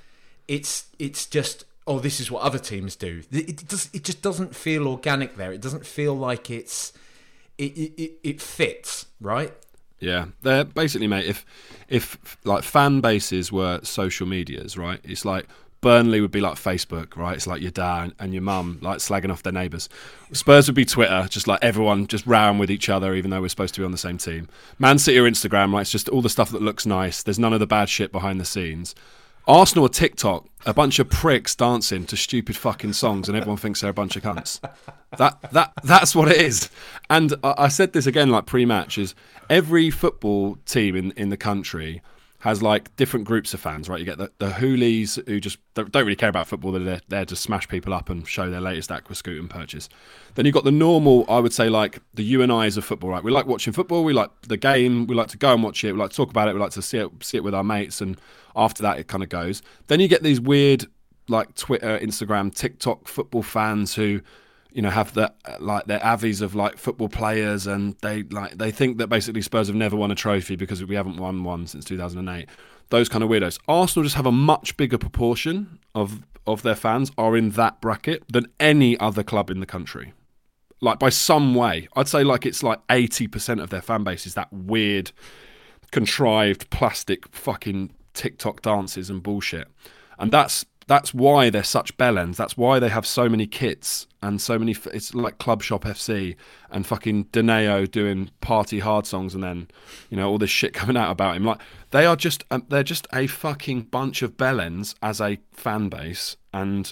[0.47, 3.23] it's it's just oh this is what other teams do.
[3.33, 5.51] It, it does it just doesn't feel organic there.
[5.51, 6.93] It doesn't feel like it's
[7.57, 9.53] it it, it, it fits right.
[9.99, 11.25] Yeah, they're basically, mate.
[11.25, 11.45] If
[11.89, 14.99] if like fan bases were social medias, right?
[15.03, 15.47] It's like
[15.81, 17.35] Burnley would be like Facebook, right?
[17.35, 19.87] It's like your dad and your mum like slagging off their neighbours.
[20.31, 23.49] Spurs would be Twitter, just like everyone just rowing with each other, even though we're
[23.49, 24.47] supposed to be on the same team.
[24.77, 25.81] Man City or Instagram, right?
[25.81, 27.23] It's just all the stuff that looks nice.
[27.23, 28.93] There's none of the bad shit behind the scenes.
[29.49, 33.81] Arsenal or TikTok, a bunch of pricks dancing to stupid fucking songs, and everyone thinks
[33.81, 34.59] they're a bunch of cunts.
[35.17, 36.69] That that that's what it is.
[37.09, 39.15] And I, I said this again, like pre-match, is
[39.49, 42.03] every football team in in the country
[42.41, 43.99] has like different groups of fans, right?
[43.99, 47.35] You get the, the hoolies who just don't really care about football; they're there, to
[47.35, 49.89] smash people up and show their latest Aquascutum purchase.
[50.35, 53.09] Then you've got the normal, I would say, like the you and I's of football,
[53.09, 53.23] right?
[53.23, 55.91] We like watching football, we like the game, we like to go and watch it,
[55.91, 57.63] we like to talk about it, we like to see it, see it with our
[57.63, 58.17] mates, and
[58.55, 59.61] after that, it kind of goes.
[59.87, 60.85] Then you get these weird,
[61.27, 64.21] like Twitter, Instagram, TikTok football fans who
[64.71, 68.69] you know have the like their avies of like football players and they like they
[68.69, 71.83] think that basically Spurs have never won a trophy because we haven't won one since
[71.85, 72.47] 2008
[72.89, 73.59] those kind of weirdos.
[73.67, 78.23] Arsenal just have a much bigger proportion of of their fans are in that bracket
[78.31, 80.13] than any other club in the country.
[80.81, 81.87] Like by some way.
[81.95, 85.11] I'd say like it's like 80% of their fan base is that weird
[85.91, 89.67] contrived plastic fucking TikTok dances and bullshit
[90.19, 92.35] and that's that's why they're such bellends.
[92.35, 94.75] That's why they have so many kits and so many.
[94.91, 96.35] It's like Club Shop FC
[96.71, 99.67] and fucking Deneo doing party hard songs, and then
[100.09, 101.45] you know all this shit coming out about him.
[101.45, 105.89] Like they are just um, they're just a fucking bunch of bellends as a fan
[105.89, 106.91] base, and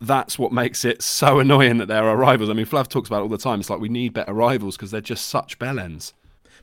[0.00, 2.50] that's what makes it so annoying that there are rivals.
[2.50, 3.60] I mean, Flav talks about it all the time.
[3.60, 6.12] It's like we need better rivals because they're just such bellends.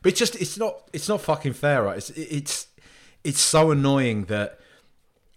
[0.02, 1.98] But it's just it's not it's not fucking fair, right?
[1.98, 2.68] It's it's
[3.24, 4.60] it's so annoying that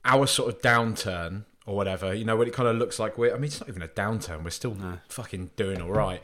[0.05, 3.33] our sort of downturn or whatever, you know, when it kind of looks like we're,
[3.33, 4.45] I mean, it's not even a downturn.
[4.45, 4.77] We're still
[5.09, 6.23] fucking doing all right.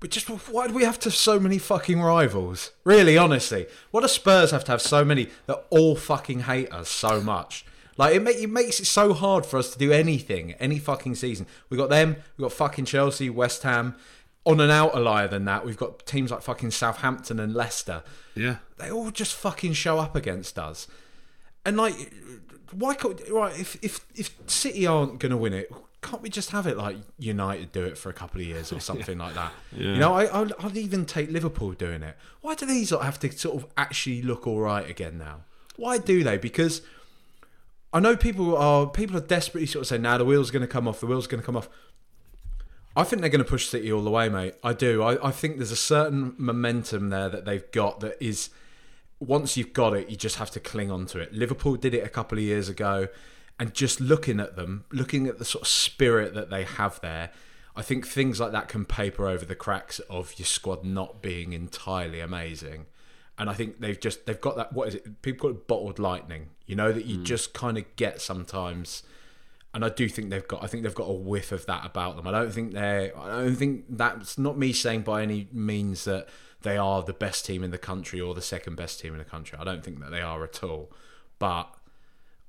[0.00, 2.70] But just why do we have to have so many fucking rivals?
[2.84, 6.88] Really, honestly, what do Spurs have to have so many that all fucking hate us
[6.88, 7.64] so much?
[7.96, 11.16] Like it, make, it makes it so hard for us to do anything, any fucking
[11.16, 11.46] season.
[11.68, 13.96] We got them, we got fucking Chelsea, West Ham.
[14.48, 18.02] On an outlier than that, we've got teams like fucking Southampton and Leicester.
[18.34, 20.88] Yeah, They all just fucking show up against us,
[21.64, 21.94] and like
[22.72, 25.70] why can't right if if if City aren't going to win it,
[26.02, 28.80] can't we just have it like United do it for a couple of years or
[28.90, 29.52] something like that?
[29.72, 29.92] Yeah.
[29.92, 32.16] You know, I I'd, I'd even take Liverpool doing it.
[32.40, 35.40] Why do these lot have to sort of actually look all right again now?
[35.76, 36.38] Why do they?
[36.38, 36.82] Because
[37.92, 40.68] I know people are people are desperately sort of saying, "Now the wheel's going to
[40.68, 41.00] come off.
[41.00, 41.68] The wheel's going to come off."
[42.96, 44.54] I think they're going to push City all the way, mate.
[44.62, 45.02] I do.
[45.02, 48.50] I, I think there's a certain momentum there that they've got that is
[49.20, 51.32] once you've got it, you just have to cling on to it.
[51.32, 53.08] Liverpool did it a couple of years ago,
[53.58, 57.30] and just looking at them, looking at the sort of spirit that they have there,
[57.76, 61.52] I think things like that can paper over the cracks of your squad not being
[61.52, 62.86] entirely amazing.
[63.38, 65.22] And I think they've just they've got that what is it?
[65.22, 66.48] People call it bottled lightning.
[66.66, 67.24] You know that you mm.
[67.24, 69.04] just kind of get sometimes.
[69.74, 72.16] And I do think they've got I think they've got a whiff of that about
[72.16, 72.26] them.
[72.26, 76.28] I don't think they're I don't think that's not me saying by any means that
[76.62, 79.24] they are the best team in the country or the second best team in the
[79.24, 79.58] country.
[79.60, 80.90] I don't think that they are at all.
[81.38, 81.72] But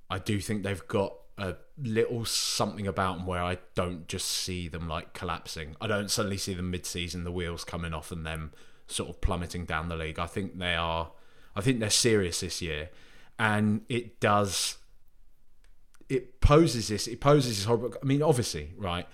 [0.09, 4.67] I do think they've got a little something about them where I don't just see
[4.67, 5.75] them like collapsing.
[5.79, 8.51] I don't suddenly see them mid-season, the wheels coming off, and them
[8.87, 10.19] sort of plummeting down the league.
[10.19, 11.11] I think they are.
[11.55, 12.89] I think they're serious this year,
[13.37, 14.77] and it does.
[16.09, 17.07] It poses this.
[17.07, 17.93] It poses this horrible.
[18.01, 19.07] I mean, obviously, right?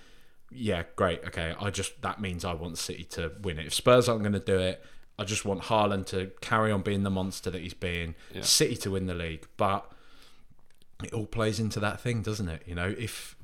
[0.52, 1.24] Yeah, great.
[1.28, 3.66] Okay, I just that means I want City to win it.
[3.68, 4.82] If Spurs aren't going to do it,
[5.20, 8.16] I just want Haaland to carry on being the monster that he's being.
[8.41, 9.91] City to win the league, but
[11.04, 12.64] it all plays into that thing, doesn't it?
[12.66, 13.36] You know, if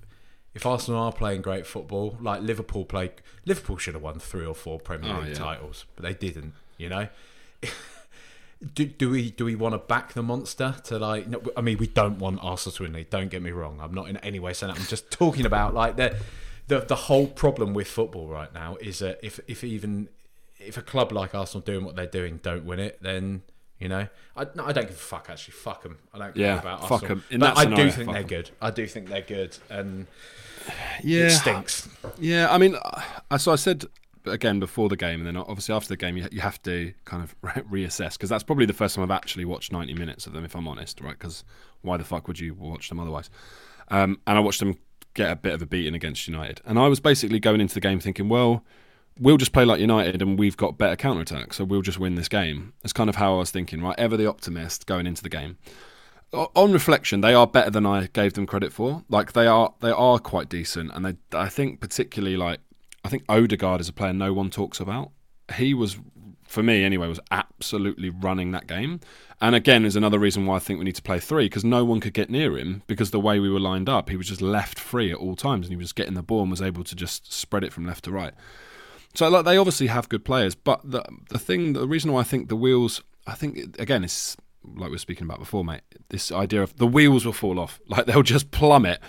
[0.54, 3.12] if Arsenal are playing great football, like Liverpool played,
[3.46, 5.34] Liverpool should have won three or four Premier Oh, League yeah.
[5.36, 6.54] titles, but they didn't.
[6.78, 7.08] You know,
[8.76, 11.28] do, do we do we want to back the monster to like?
[11.28, 12.94] No, I mean, we don't want Arsenal to win.
[12.94, 13.80] league, Don't get me wrong.
[13.82, 14.80] I'm not in any way saying that.
[14.80, 16.16] I'm just talking about like the
[16.68, 20.10] the the whole problem with football right now is that if if even
[20.60, 23.42] if a club like Arsenal doing what they're doing don't win it, then
[23.80, 24.08] you know,
[24.38, 25.28] I, no, I don't give a fuck.
[25.28, 25.98] Actually, fuck them.
[26.14, 27.24] I don't care Yeah, about fuck Arsenal.
[27.40, 28.28] but I scenario, do think they're 'em.
[28.28, 28.50] good.
[28.62, 30.06] I do think they're good, and
[31.04, 31.90] yeah, it stinks.
[32.20, 32.76] Yeah, I mean,
[33.40, 33.86] so I said
[34.26, 37.24] again before the game, and then obviously after the game, you, you have to kind
[37.24, 37.36] of
[37.70, 40.56] reassess because that's probably the first time I've actually watched 90 minutes of them, if
[40.56, 41.18] I'm honest, right?
[41.18, 41.44] Because
[41.82, 43.30] why the fuck would you watch them otherwise?
[43.90, 44.78] Um, and I watched them
[45.14, 47.82] get a bit of a beating against United, and I was basically going into the
[47.82, 48.64] game thinking, well,
[49.20, 52.16] we'll just play like United, and we've got better counter attack, so we'll just win
[52.16, 52.74] this game.
[52.82, 53.98] That's kind of how I was thinking, right?
[53.98, 55.58] Ever the optimist going into the game
[56.34, 59.04] on reflection, they are better than I gave them credit for.
[59.10, 62.60] Like they are, they are quite decent, and they, I think particularly like
[63.04, 65.12] I think Odegaard is a player no one talks about.
[65.56, 65.98] He was,
[66.44, 69.00] for me anyway, was absolutely running that game.
[69.40, 71.84] And again, is another reason why I think we need to play three because no
[71.84, 74.42] one could get near him because the way we were lined up, he was just
[74.42, 76.84] left free at all times and he was just getting the ball and was able
[76.84, 78.34] to just spread it from left to right.
[79.14, 82.24] So like they obviously have good players, but the the thing, the reason why I
[82.24, 85.82] think the wheels, I think again, it's like we were speaking about before, mate.
[86.10, 89.02] This idea of the wheels will fall off, like they'll just plummet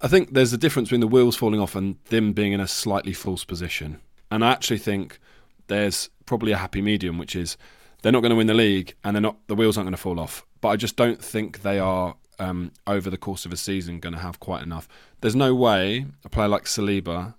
[0.00, 2.68] I think there's a difference between the wheels falling off and them being in a
[2.68, 4.00] slightly false position.
[4.30, 5.18] And I actually think
[5.66, 7.56] there's probably a happy medium, which is
[8.02, 10.00] they're not going to win the league and they're not the wheels aren't going to
[10.00, 10.46] fall off.
[10.60, 14.14] But I just don't think they are um, over the course of a season going
[14.14, 14.88] to have quite enough.
[15.20, 17.34] There's no way a player like Saliba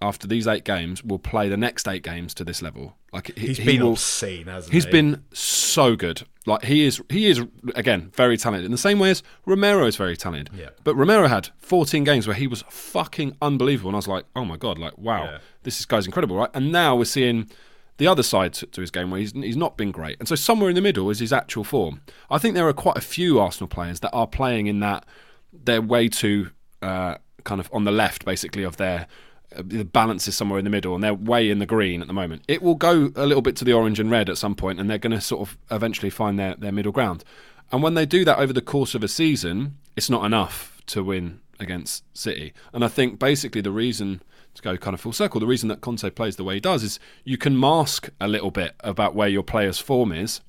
[0.00, 2.96] after these eight games will play the next eight games to this level.
[3.12, 4.88] Like he, he's been will, obscene, hasn't he's he?
[4.88, 6.22] He's been so good.
[6.46, 7.42] Like he is, he is
[7.74, 10.50] again very talented in the same way as Romero is very talented.
[10.56, 10.70] Yeah.
[10.84, 14.44] But Romero had 14 games where he was fucking unbelievable, and I was like, oh
[14.44, 15.38] my god, like wow, yeah.
[15.64, 16.50] this guy's incredible, right?
[16.54, 17.50] And now we're seeing
[17.98, 20.16] the other side to, to, his game where he's, he's not been great.
[20.20, 22.00] And so somewhere in the middle is his actual form.
[22.30, 25.04] I think there are quite a few Arsenal players that are playing in that
[25.52, 29.08] they're way too uh, kind of on the left, basically, of their
[29.56, 32.12] the balance is somewhere in the middle and they're way in the green at the
[32.12, 32.42] moment.
[32.48, 34.88] It will go a little bit to the orange and red at some point and
[34.88, 37.24] they're going to sort of eventually find their, their middle ground.
[37.72, 41.02] And when they do that over the course of a season, it's not enough to
[41.02, 42.52] win against City.
[42.72, 44.22] And I think basically the reason
[44.54, 46.82] to go kind of full circle, the reason that Conte plays the way he does
[46.82, 50.40] is you can mask a little bit about where your player's form is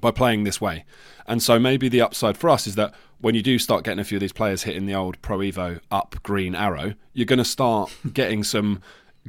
[0.00, 0.84] by playing this way.
[1.26, 4.04] And so maybe the upside for us is that when you do start getting a
[4.04, 7.44] few of these players hitting the old Pro Evo up green arrow, you're going to
[7.44, 8.80] start getting some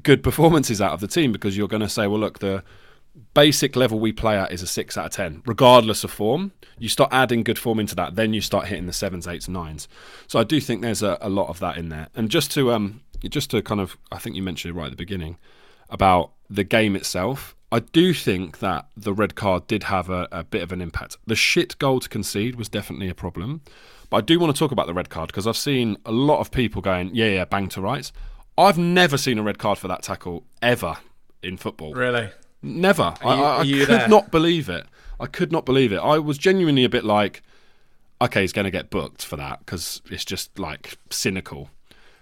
[0.04, 2.64] good performances out of the team because you're going to say, well, look, the
[3.34, 6.52] basic level we play at is a six out of ten, regardless of form.
[6.78, 9.88] You start adding good form into that, then you start hitting the sevens, eights, nines.
[10.28, 12.10] So I do think there's a, a lot of that in there.
[12.14, 14.92] And just to um, just to kind of, I think you mentioned it right at
[14.92, 15.38] the beginning
[15.90, 17.56] about the game itself.
[17.72, 21.18] I do think that the red card did have a, a, bit of an impact.
[21.28, 23.62] The shit goal to concede was definitely a problem.
[24.10, 26.40] But I do want to talk about the red card because I've seen a lot
[26.40, 28.14] of people going, yeah, yeah, bang to rights.
[28.58, 30.98] I've never seen a red card for that tackle ever
[31.44, 31.94] in football.
[31.94, 32.30] Really?
[32.62, 33.14] Never.
[33.22, 34.08] I, I, I could there?
[34.08, 34.86] not believe it.
[35.20, 35.98] I could not believe it.
[35.98, 37.42] I was genuinely a bit like,
[38.22, 41.70] okay, he's going to get booked for that because it's just like cynical.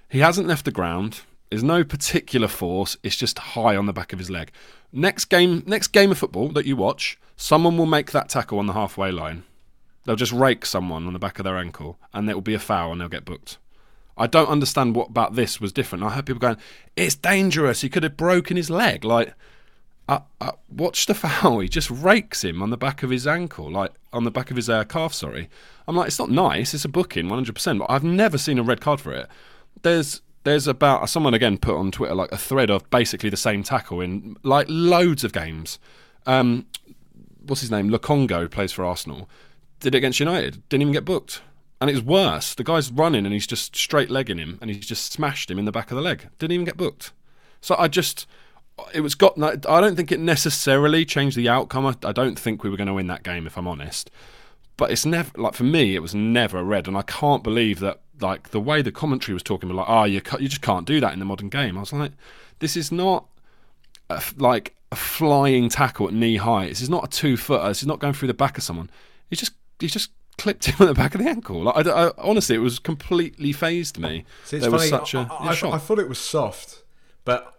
[0.10, 1.22] He hasn't left the ground.
[1.56, 2.97] There's no particular force.
[3.01, 4.51] It's just high on the back of his leg.
[4.91, 8.66] Next game, next game of football that you watch, someone will make that tackle on
[8.66, 9.45] the halfway line.
[10.03, 12.60] They'll just rake someone on the back of their ankle, and it will be a
[12.60, 13.58] foul, and they'll get booked.
[14.18, 16.03] I don't understand what about this was different.
[16.03, 16.58] I heard people going,
[16.97, 17.80] "It's dangerous.
[17.80, 19.34] He could have broken his leg." Like,
[20.10, 21.60] I, I watch the foul.
[21.60, 24.58] He just rakes him on the back of his ankle, like on the back of
[24.58, 25.14] his uh, calf.
[25.14, 25.47] Sorry,
[25.88, 26.74] I'm like, it's not nice.
[26.74, 27.56] It's a booking, 100.
[27.56, 29.30] percent But I've never seen a red card for it.
[29.84, 33.64] There's there's about someone again put on Twitter like a thread of basically the same
[33.64, 35.80] tackle in like loads of games.
[36.26, 36.68] Um,
[37.46, 37.89] what's his name?
[37.89, 39.28] Lokonga plays for Arsenal.
[39.80, 40.68] Did it against United.
[40.70, 41.41] Didn't even get booked.
[41.82, 42.56] And it's worse.
[42.56, 45.66] The guy's running and he's just straight legging him and he's just smashed him in
[45.66, 46.30] the back of the leg.
[46.39, 47.12] Didn't even get booked.
[47.60, 48.28] So I just
[48.93, 49.41] it was got.
[49.41, 51.86] I don't think it necessarily changed the outcome.
[51.86, 54.12] I, I don't think we were going to win that game, if I'm honest.
[54.78, 58.02] But it's never like for me, it was never red, and I can't believe that
[58.22, 60.99] like the way the commentary was talking about, like, oh, you you just can't do
[60.99, 61.78] that in the modern game.
[61.78, 62.11] I was like,
[62.59, 63.26] this is not
[64.09, 66.70] a, like a flying tackle at knee height.
[66.70, 67.68] This is not a two footer.
[67.68, 68.89] This is not going through the back of someone.
[69.30, 71.63] He just he just clipped him at the back of the ankle.
[71.63, 74.26] Like, I, I, honestly, it was completely phased me.
[74.45, 74.82] See, there funny.
[74.82, 76.84] was such a I, I, I, thought it was soft,
[77.24, 77.53] but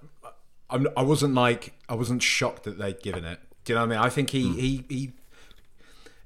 [0.71, 3.41] I'm, I wasn't like I wasn't shocked that they'd given it.
[3.65, 4.07] Do you know what I mean?
[4.07, 4.59] I think he, mm.
[4.59, 5.13] he he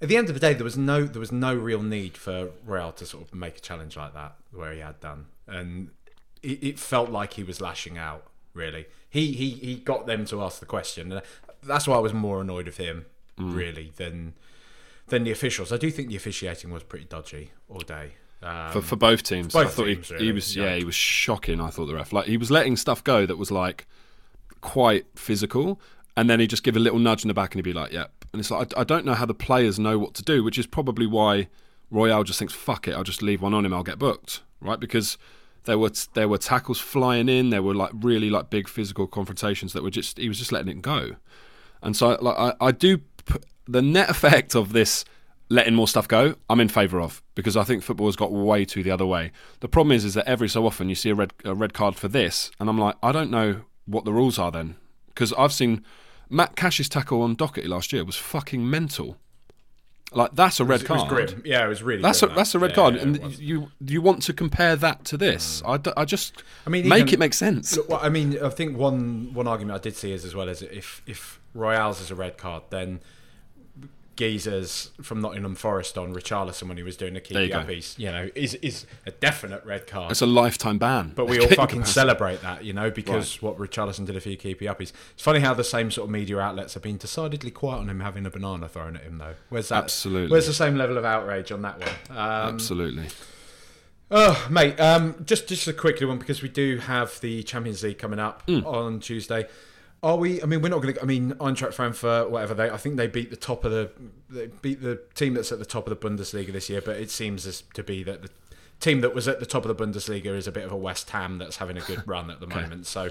[0.03, 2.51] at the end of the day, there was no there was no real need for
[2.67, 5.91] Real to sort of make a challenge like that where he had done, and
[6.43, 8.25] it, it felt like he was lashing out.
[8.55, 11.23] Really, he he he got them to ask the question, and
[11.63, 13.07] that's why I was more annoyed of him
[13.39, 13.55] mm.
[13.55, 14.35] really than
[15.09, 15.73] than the officials.
[15.73, 18.13] I do think the officiating was pretty dodgy all day.
[18.43, 20.27] Um, for, for both teams, both I thought teams, he, really.
[20.27, 21.61] he was yeah, he was shocking.
[21.61, 23.87] I thought the ref like he was letting stuff go that was like
[24.63, 25.79] quite physical,
[26.17, 27.93] and then he'd just give a little nudge in the back and he'd be like,
[27.93, 30.45] "Yep." And it's like I, I don't know how the players know what to do,
[30.45, 31.49] which is probably why
[31.91, 33.75] Royal just thinks, "Fuck it, I'll just leave one on him.
[33.75, 34.79] I'll get booked." Right?
[34.79, 35.19] Because
[35.65, 37.51] There were there were tackles flying in.
[37.51, 40.69] There were like really like big physical confrontations that were just he was just letting
[40.69, 41.17] it go.
[41.83, 45.05] And so like I, I do p- the net effect of this
[45.49, 46.37] letting more stuff go.
[46.49, 49.33] I'm in favour of because I think football has got way too the other way.
[49.61, 51.97] The problem is is that every so often you see a red a red card
[51.97, 54.77] for this, and I'm like I don't know what the rules are then
[55.09, 55.85] because I've seen
[56.31, 59.17] Matt Cash's tackle on Doherty last year was fucking mental.
[60.13, 61.01] Like that's a red it card.
[61.03, 61.43] was grim.
[61.45, 62.03] Yeah, it was really.
[62.03, 63.23] That's a grim, that's a red Yeah, card, yeah, and it.
[63.23, 63.39] Mm.
[63.41, 65.63] you you want to compare that to this?
[65.65, 67.77] I, d- I just I mean, make even- it make sense.
[67.77, 70.49] Look, well, I mean, I think one one argument I did see is as well
[70.49, 73.01] as if if Royal's is a red card, then
[74.21, 78.29] Geezer's from Nottingham Forest on Richarlison when he was doing the keepy uppies, you know,
[78.35, 80.11] is is a definite red card.
[80.11, 81.13] It's a lifetime ban.
[81.15, 84.67] But we all fucking celebrate that, you know, because what Richarlison did a few keepy
[84.67, 84.93] uppies.
[85.15, 88.01] It's funny how the same sort of media outlets have been decidedly quiet on him
[88.01, 89.37] having a banana thrown at him, though.
[89.49, 89.85] Where's that?
[89.85, 90.31] Absolutely.
[90.31, 91.89] Where's the same level of outrage on that one?
[92.11, 93.07] Um, Absolutely.
[94.11, 97.99] Oh, mate, um, just just a quickly one because we do have the Champions League
[97.99, 99.47] coming up on Tuesday.
[100.03, 100.43] Are we?
[100.43, 101.03] I mean, we're not going to.
[101.03, 102.71] I mean, Eintracht Frankfurt, whatever they.
[102.71, 103.91] I think they beat the top of the.
[104.31, 107.11] They beat the team that's at the top of the Bundesliga this year, but it
[107.11, 108.31] seems as to be that the
[108.81, 111.11] team that was at the top of the Bundesliga is a bit of a West
[111.11, 112.87] Ham that's having a good run at the moment.
[112.87, 113.11] So,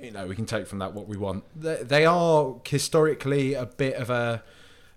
[0.00, 1.44] you know, we can take from that what we want.
[1.54, 4.42] They, they are historically a bit of a.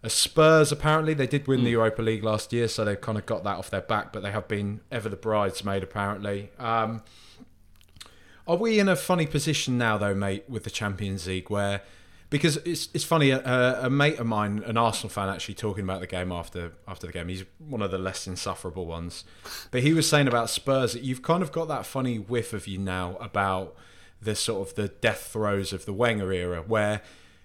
[0.04, 3.26] A Spurs apparently they did win the Europa League last year, so they've kind of
[3.26, 4.14] got that off their back.
[4.14, 6.52] But they have been ever the bridesmaid apparently.
[6.60, 7.02] Um,
[8.48, 11.82] are we in a funny position now, though, mate, with the Champions League, where
[12.30, 16.02] because it's it's funny, a, a mate of mine, an Arsenal fan, actually talking about
[16.02, 17.28] the game after after the game.
[17.28, 19.24] He's one of the less insufferable ones,
[19.72, 22.68] but he was saying about Spurs that you've kind of got that funny whiff of
[22.68, 23.76] you now about
[24.22, 27.02] the sort of the death throes of the Wenger era, where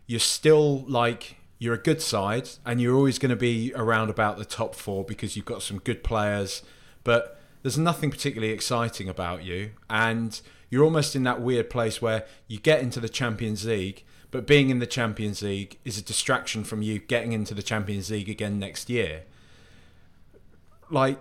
[0.07, 4.39] you're still like you're a good side and you're always going to be around about
[4.39, 6.63] the top four because you've got some good players,
[7.05, 10.41] but there's nothing particularly exciting about you and
[10.71, 14.71] you're almost in that weird place where you get into the Champions League but being
[14.71, 18.59] in the Champions League is a distraction from you getting into the Champions League again
[18.59, 19.25] next year.
[20.89, 21.19] Like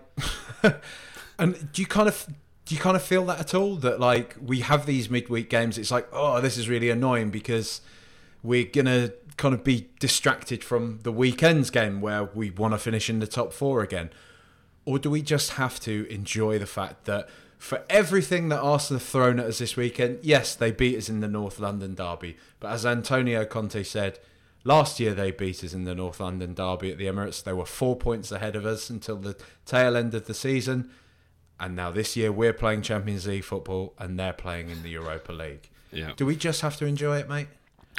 [1.39, 2.27] and do you kind of
[2.65, 3.75] do you kind of feel that at all?
[3.77, 7.81] That like we have these midweek games it's like oh this is really annoying because
[8.43, 13.09] we're gonna kind of be distracted from the weekend's game where we want to finish
[13.09, 14.09] in the top four again.
[14.85, 17.29] Or do we just have to enjoy the fact that
[17.60, 21.20] for everything that Arsenal have thrown at us this weekend, yes, they beat us in
[21.20, 22.38] the North London derby.
[22.62, 24.18] But as Antonio Conte said,
[24.64, 27.43] last year they beat us in the North London derby at the Emirates.
[27.43, 29.36] They were four points ahead of us until the
[29.66, 30.89] tail end of the season.
[31.60, 35.34] And now this year we're playing Champions League football and they're playing in the Europa
[35.34, 35.70] League.
[35.91, 36.14] Yeah.
[36.16, 37.49] Do we just have to enjoy it, mate?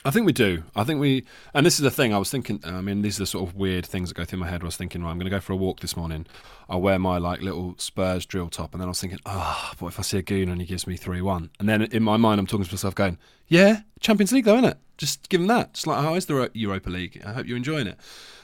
[0.05, 0.63] I think we do.
[0.75, 2.15] I think we, and this is the thing.
[2.15, 2.61] I was thinking.
[2.65, 4.63] I mean, these are the sort of weird things that go through my head.
[4.63, 6.27] I was thinking, right, I'm going to go for a walk this morning.
[6.71, 9.87] I'll wear my like little Spurs drill top, and then I was thinking, ah, but
[9.87, 12.17] if I see a goon and he gives me three one, and then in my
[12.17, 14.79] mind I'm talking to myself, going, yeah, Champions League though, isn't it?
[14.97, 15.75] Just give him that.
[15.75, 17.23] Just like how is the Europa League?
[17.25, 17.99] I hope you're enjoying it.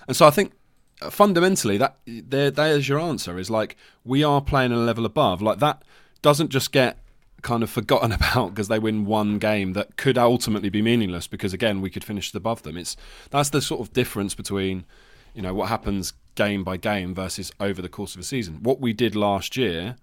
[0.09, 0.53] And so I think
[1.01, 3.39] uh, fundamentally that there, there's your answer.
[3.39, 5.41] Is like we are playing a level above.
[5.41, 5.83] Like that
[6.21, 6.99] doesn't just get
[7.47, 11.53] kind of forgotten about because they win one game that could ultimately be meaningless because
[11.53, 12.97] again we could finish above them it's
[13.31, 14.85] that's the sort of difference between
[15.33, 18.81] you know what happens game by game versus over the course of a season what
[18.81, 19.97] we did last year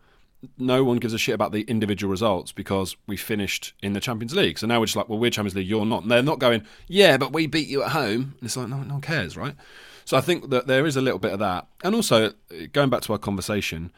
[0.58, 4.36] no one gives a shit about the individual results because we finished in the Champions
[4.36, 4.60] League.
[4.60, 6.02] So now we're just like, well, we're Champions League, you're not.
[6.04, 8.36] And they're not going, yeah, but we beat you at home.
[8.38, 9.56] And it's like, no, no one cares, right?
[10.04, 11.68] So I think that there is a little bit of that.
[11.82, 12.34] And also,
[12.74, 13.94] going back to our conversation,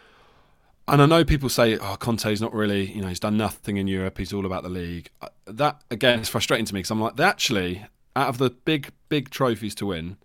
[0.87, 3.87] and I know people say, "Oh, Conte's not really, you know, he's done nothing in
[3.87, 4.17] Europe.
[4.17, 7.19] He's all about the league." Uh, That again is frustrating to me because I'm like,
[7.19, 10.17] actually, out of the big, big trophies to win,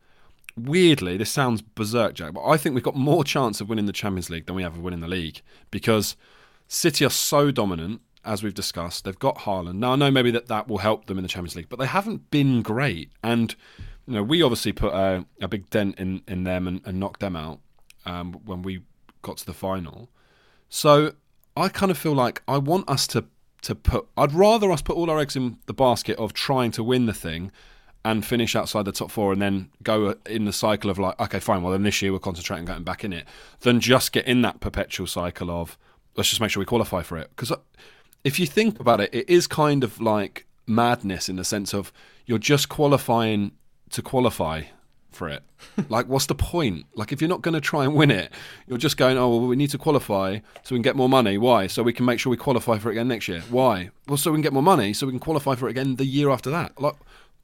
[0.56, 3.92] weirdly, this sounds berserk, Jack, but I think we've got more chance of winning the
[3.92, 6.16] Champions League than we have of winning the league because
[6.68, 9.04] City are so dominant, as we've discussed.
[9.04, 9.76] They've got Haaland.
[9.76, 11.86] Now I know maybe that that will help them in the Champions League, but they
[11.86, 13.10] haven't been great.
[13.22, 13.54] And
[14.06, 17.20] you know, we obviously put a, a big dent in in them and, and knocked
[17.20, 17.60] them out
[18.04, 18.82] um, when we
[19.22, 20.10] got to the final.
[20.70, 21.12] So
[21.56, 23.26] I kind of feel like I want us to
[23.62, 24.06] to put.
[24.16, 27.12] I'd rather us put all our eggs in the basket of trying to win the
[27.12, 27.52] thing
[28.02, 31.20] and finish outside the top four and then go uh, in the cycle of like,
[31.20, 33.26] okay, fine, well then this year we're concentrating getting back in it,
[33.60, 35.76] than just get in that perpetual cycle of
[36.16, 37.28] let's just make sure we qualify for it.
[37.36, 37.56] Because uh,
[38.24, 41.92] if you think about it, it is kind of like madness in the sense of
[42.24, 43.52] you're just qualifying
[43.90, 44.62] to qualify
[45.12, 45.42] for it.
[45.88, 46.86] like, what's the point?
[46.94, 48.32] Like, if you're not going to try and win it,
[48.66, 51.36] you're just going, oh, well, we need to qualify so we can get more money.
[51.38, 51.66] Why?
[51.66, 53.42] So we can make sure we qualify for it again next year.
[53.50, 53.90] Why?
[54.08, 56.04] Well, so we can get more money so we can qualify for it again the
[56.06, 56.80] year after that.
[56.80, 56.94] Like,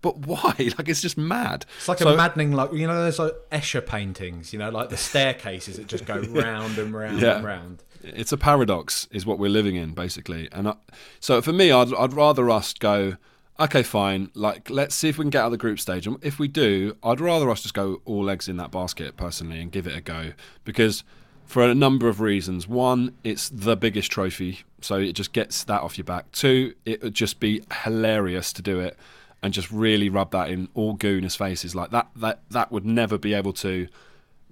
[0.03, 0.55] but why?
[0.79, 1.67] Like, it's just mad.
[1.79, 4.89] It's like So- a maddening, like you know, those like Escher paintings, you know, like
[4.91, 7.37] the staircases that just go round and round Yeah.
[7.37, 7.83] and round.
[8.03, 10.49] it's a paradox, is what we're living in basically.
[10.53, 10.75] And I,
[11.21, 13.17] so for me, I'd, I'd rather us go.
[13.59, 14.31] Okay, fine.
[14.35, 16.07] Like, let's see if we can get out of the group stage.
[16.07, 19.61] And if we do, I'd rather us just go all eggs in that basket personally
[19.61, 20.33] and give it a go
[20.65, 21.05] because
[21.47, 22.69] for a number of reasons.
[22.69, 26.31] One, it's the biggest trophy, so it just gets that off your back.
[26.33, 28.99] Two, it would just be hilarious to do it
[29.43, 31.75] and just really rub that in all gooners' faces.
[31.75, 33.87] Like that, that, that would never be able to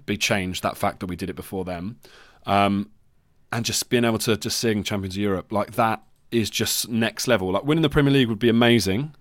[0.07, 0.63] be changed.
[0.63, 1.99] That fact that we did it before them,
[2.47, 2.91] um,
[3.53, 6.03] and just being able to just sing Champions of Europe like that
[6.35, 7.53] is just next level.
[7.53, 9.15] Like winning the Premier League would be amazing.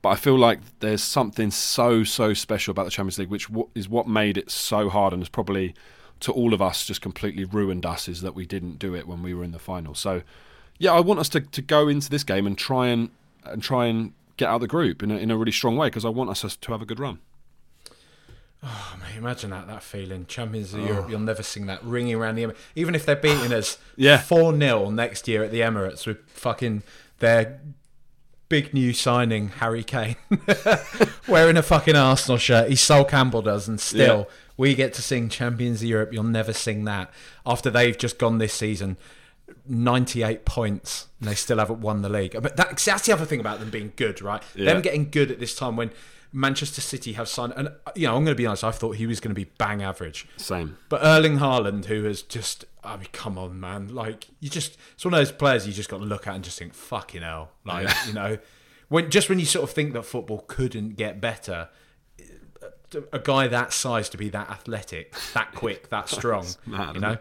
[0.00, 3.88] But I feel like there's something so so special about the Champions League, which is
[3.88, 5.74] what made it so hard, and has probably
[6.20, 9.22] to all of us just completely ruined us is that we didn't do it when
[9.22, 9.94] we were in the final.
[9.94, 10.22] So,
[10.78, 13.10] yeah, I want us to, to go into this game and try and
[13.44, 15.88] and try and get out of the group in a, in a really strong way
[15.88, 17.18] because I want us to have a good run.
[18.62, 20.26] Oh, mate, imagine that that feeling.
[20.26, 20.86] Champions of oh.
[20.86, 22.56] Europe, you'll never sing that ringing around the Emirates.
[22.74, 24.18] even if they're beating us yeah.
[24.18, 26.82] 4 0 next year at the Emirates with fucking
[27.18, 27.60] their
[28.48, 30.16] big new signing, Harry Kane,
[31.28, 32.68] wearing a fucking Arsenal shirt.
[32.68, 34.18] He's Sol Campbell does, and still.
[34.18, 36.12] Yeah we get to sing Champions of Europe.
[36.12, 37.10] You'll never sing that.
[37.46, 38.98] After they've just gone this season,
[39.66, 42.36] 98 points, and they still haven't won the league.
[42.42, 44.42] But that, that's the other thing about them being good, right?
[44.54, 44.72] Yeah.
[44.72, 45.92] Them getting good at this time when
[46.32, 47.52] Manchester City have signed.
[47.56, 49.34] And, uh, you know, I'm going to be honest, I thought he was going to
[49.34, 50.26] be bang average.
[50.36, 50.76] Same.
[50.88, 53.88] But Erling Haaland, who has just, I mean, come on, man.
[53.88, 56.44] Like, you just, it's one of those players you just got to look at and
[56.44, 57.50] just think, fucking hell.
[57.64, 58.06] Like, yeah.
[58.06, 58.38] you know,
[58.88, 61.68] when just when you sort of think that football couldn't get better,
[63.12, 66.46] a guy that size to be that athletic, that quick, that strong.
[66.66, 67.18] mad, you know.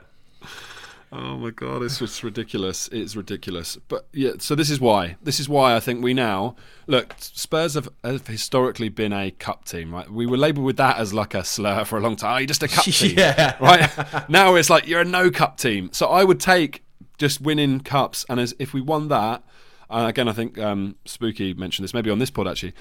[1.09, 2.89] Oh my god, it's just ridiculous.
[2.91, 3.77] It's ridiculous.
[3.87, 5.15] But yeah, so this is why.
[5.23, 6.55] This is why I think we now
[6.85, 7.15] look.
[7.19, 10.09] Spurs have, have historically been a cup team, right?
[10.09, 12.35] We were labelled with that as like a slur for a long time.
[12.35, 13.55] Oh, you're just a cup team, yeah.
[13.61, 14.29] right?
[14.29, 15.89] now it's like you're a no cup team.
[15.93, 16.83] So I would take
[17.17, 19.43] just winning cups, and as if we won that,
[19.89, 22.73] uh, again, I think um, Spooky mentioned this maybe on this pod actually.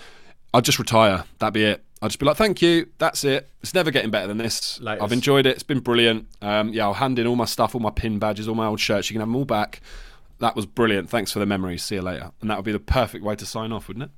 [0.55, 1.24] I'd just retire.
[1.38, 1.82] That'd be it.
[2.03, 2.88] I'll just be like, thank you.
[2.99, 3.49] That's it.
[3.62, 4.80] It's never getting better than this.
[4.80, 5.03] Latest.
[5.03, 5.55] I've enjoyed it.
[5.55, 6.26] It's been brilliant.
[6.42, 8.80] Um, yeah, I'll hand in all my stuff, all my pin badges, all my old
[8.80, 9.11] shirts.
[9.11, 9.80] You can have them all back.
[10.38, 11.09] That was brilliant.
[11.09, 11.82] Thanks for the memories.
[11.82, 12.32] See you later.
[12.40, 14.11] And that would be the perfect way to sign off, wouldn't it?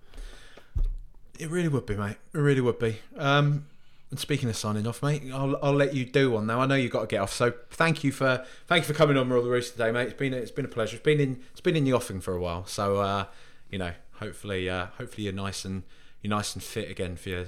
[1.38, 2.16] It really would be, mate.
[2.34, 2.98] It really would be.
[3.16, 3.66] Um,
[4.10, 6.60] and speaking of signing off, mate, I'll, I'll let you do one now.
[6.60, 9.16] I know you've got to get off, so thank you for thank you for coming
[9.16, 10.08] on Royal the Roost today, mate.
[10.08, 10.96] It's been a, it's been a pleasure.
[10.96, 13.26] It's been in it's been in the offing for a while, so uh,
[13.70, 15.82] you know, hopefully uh, hopefully you're nice and
[16.22, 17.44] you're nice and fit again for your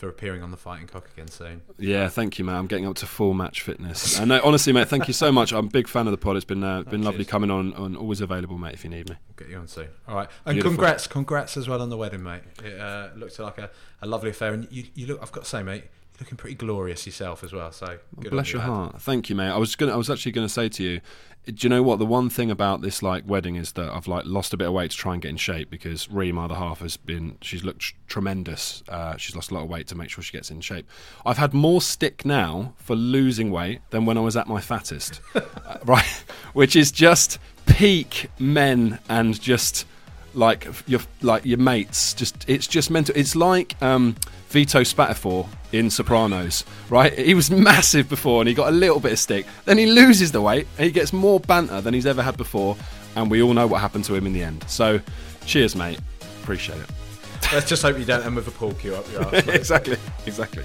[0.00, 1.60] for appearing on the Fighting Cock again soon.
[1.78, 2.54] Yeah, thank you, mate.
[2.54, 4.18] I'm getting up to full match fitness.
[4.18, 5.52] And uh, honestly, mate, thank you so much.
[5.52, 6.36] I'm a big fan of the pod.
[6.36, 7.74] It's been uh, been oh, lovely coming on.
[7.74, 9.16] And always available, mate, if you need me.
[9.28, 9.88] We'll get you on soon.
[10.08, 10.70] All right, and Beautiful.
[10.70, 12.42] congrats, congrats as well on the wedding, mate.
[12.64, 13.70] It uh, looked like a,
[14.00, 15.20] a lovely affair, and you, you look.
[15.20, 15.84] I've got to say, mate,
[16.20, 17.72] looking pretty glorious yourself as well.
[17.72, 19.00] So bless your heart.
[19.00, 19.50] Thank you, mate.
[19.50, 21.00] I was gonna, I was actually going to say to you,
[21.46, 21.98] do you know what?
[21.98, 24.74] The one thing about this like wedding is that I've like lost a bit of
[24.74, 27.64] weight to try and get in shape because Ree, my other half, has been she's
[27.64, 28.82] looked tr- tremendous.
[28.88, 30.86] Uh, she's lost a lot of weight to make sure she gets in shape.
[31.24, 35.20] I've had more stick now for losing weight than when I was at my fattest,
[35.34, 35.40] uh,
[35.84, 36.24] right?
[36.52, 39.86] Which is just peak men and just
[40.34, 42.14] like your like your mates.
[42.14, 43.16] Just it's just mental.
[43.16, 43.80] It's like.
[43.82, 44.16] Um,
[44.50, 47.16] Vito Spatafore in Sopranos, right?
[47.16, 49.46] He was massive before and he got a little bit of stick.
[49.64, 52.76] Then he loses the weight and he gets more banter than he's ever had before.
[53.14, 54.64] And we all know what happened to him in the end.
[54.68, 55.00] So,
[55.46, 56.00] cheers, mate.
[56.42, 56.90] Appreciate it.
[57.52, 59.46] Let's just hope you don't end with a pool cue up your ass.
[59.46, 60.64] exactly, exactly.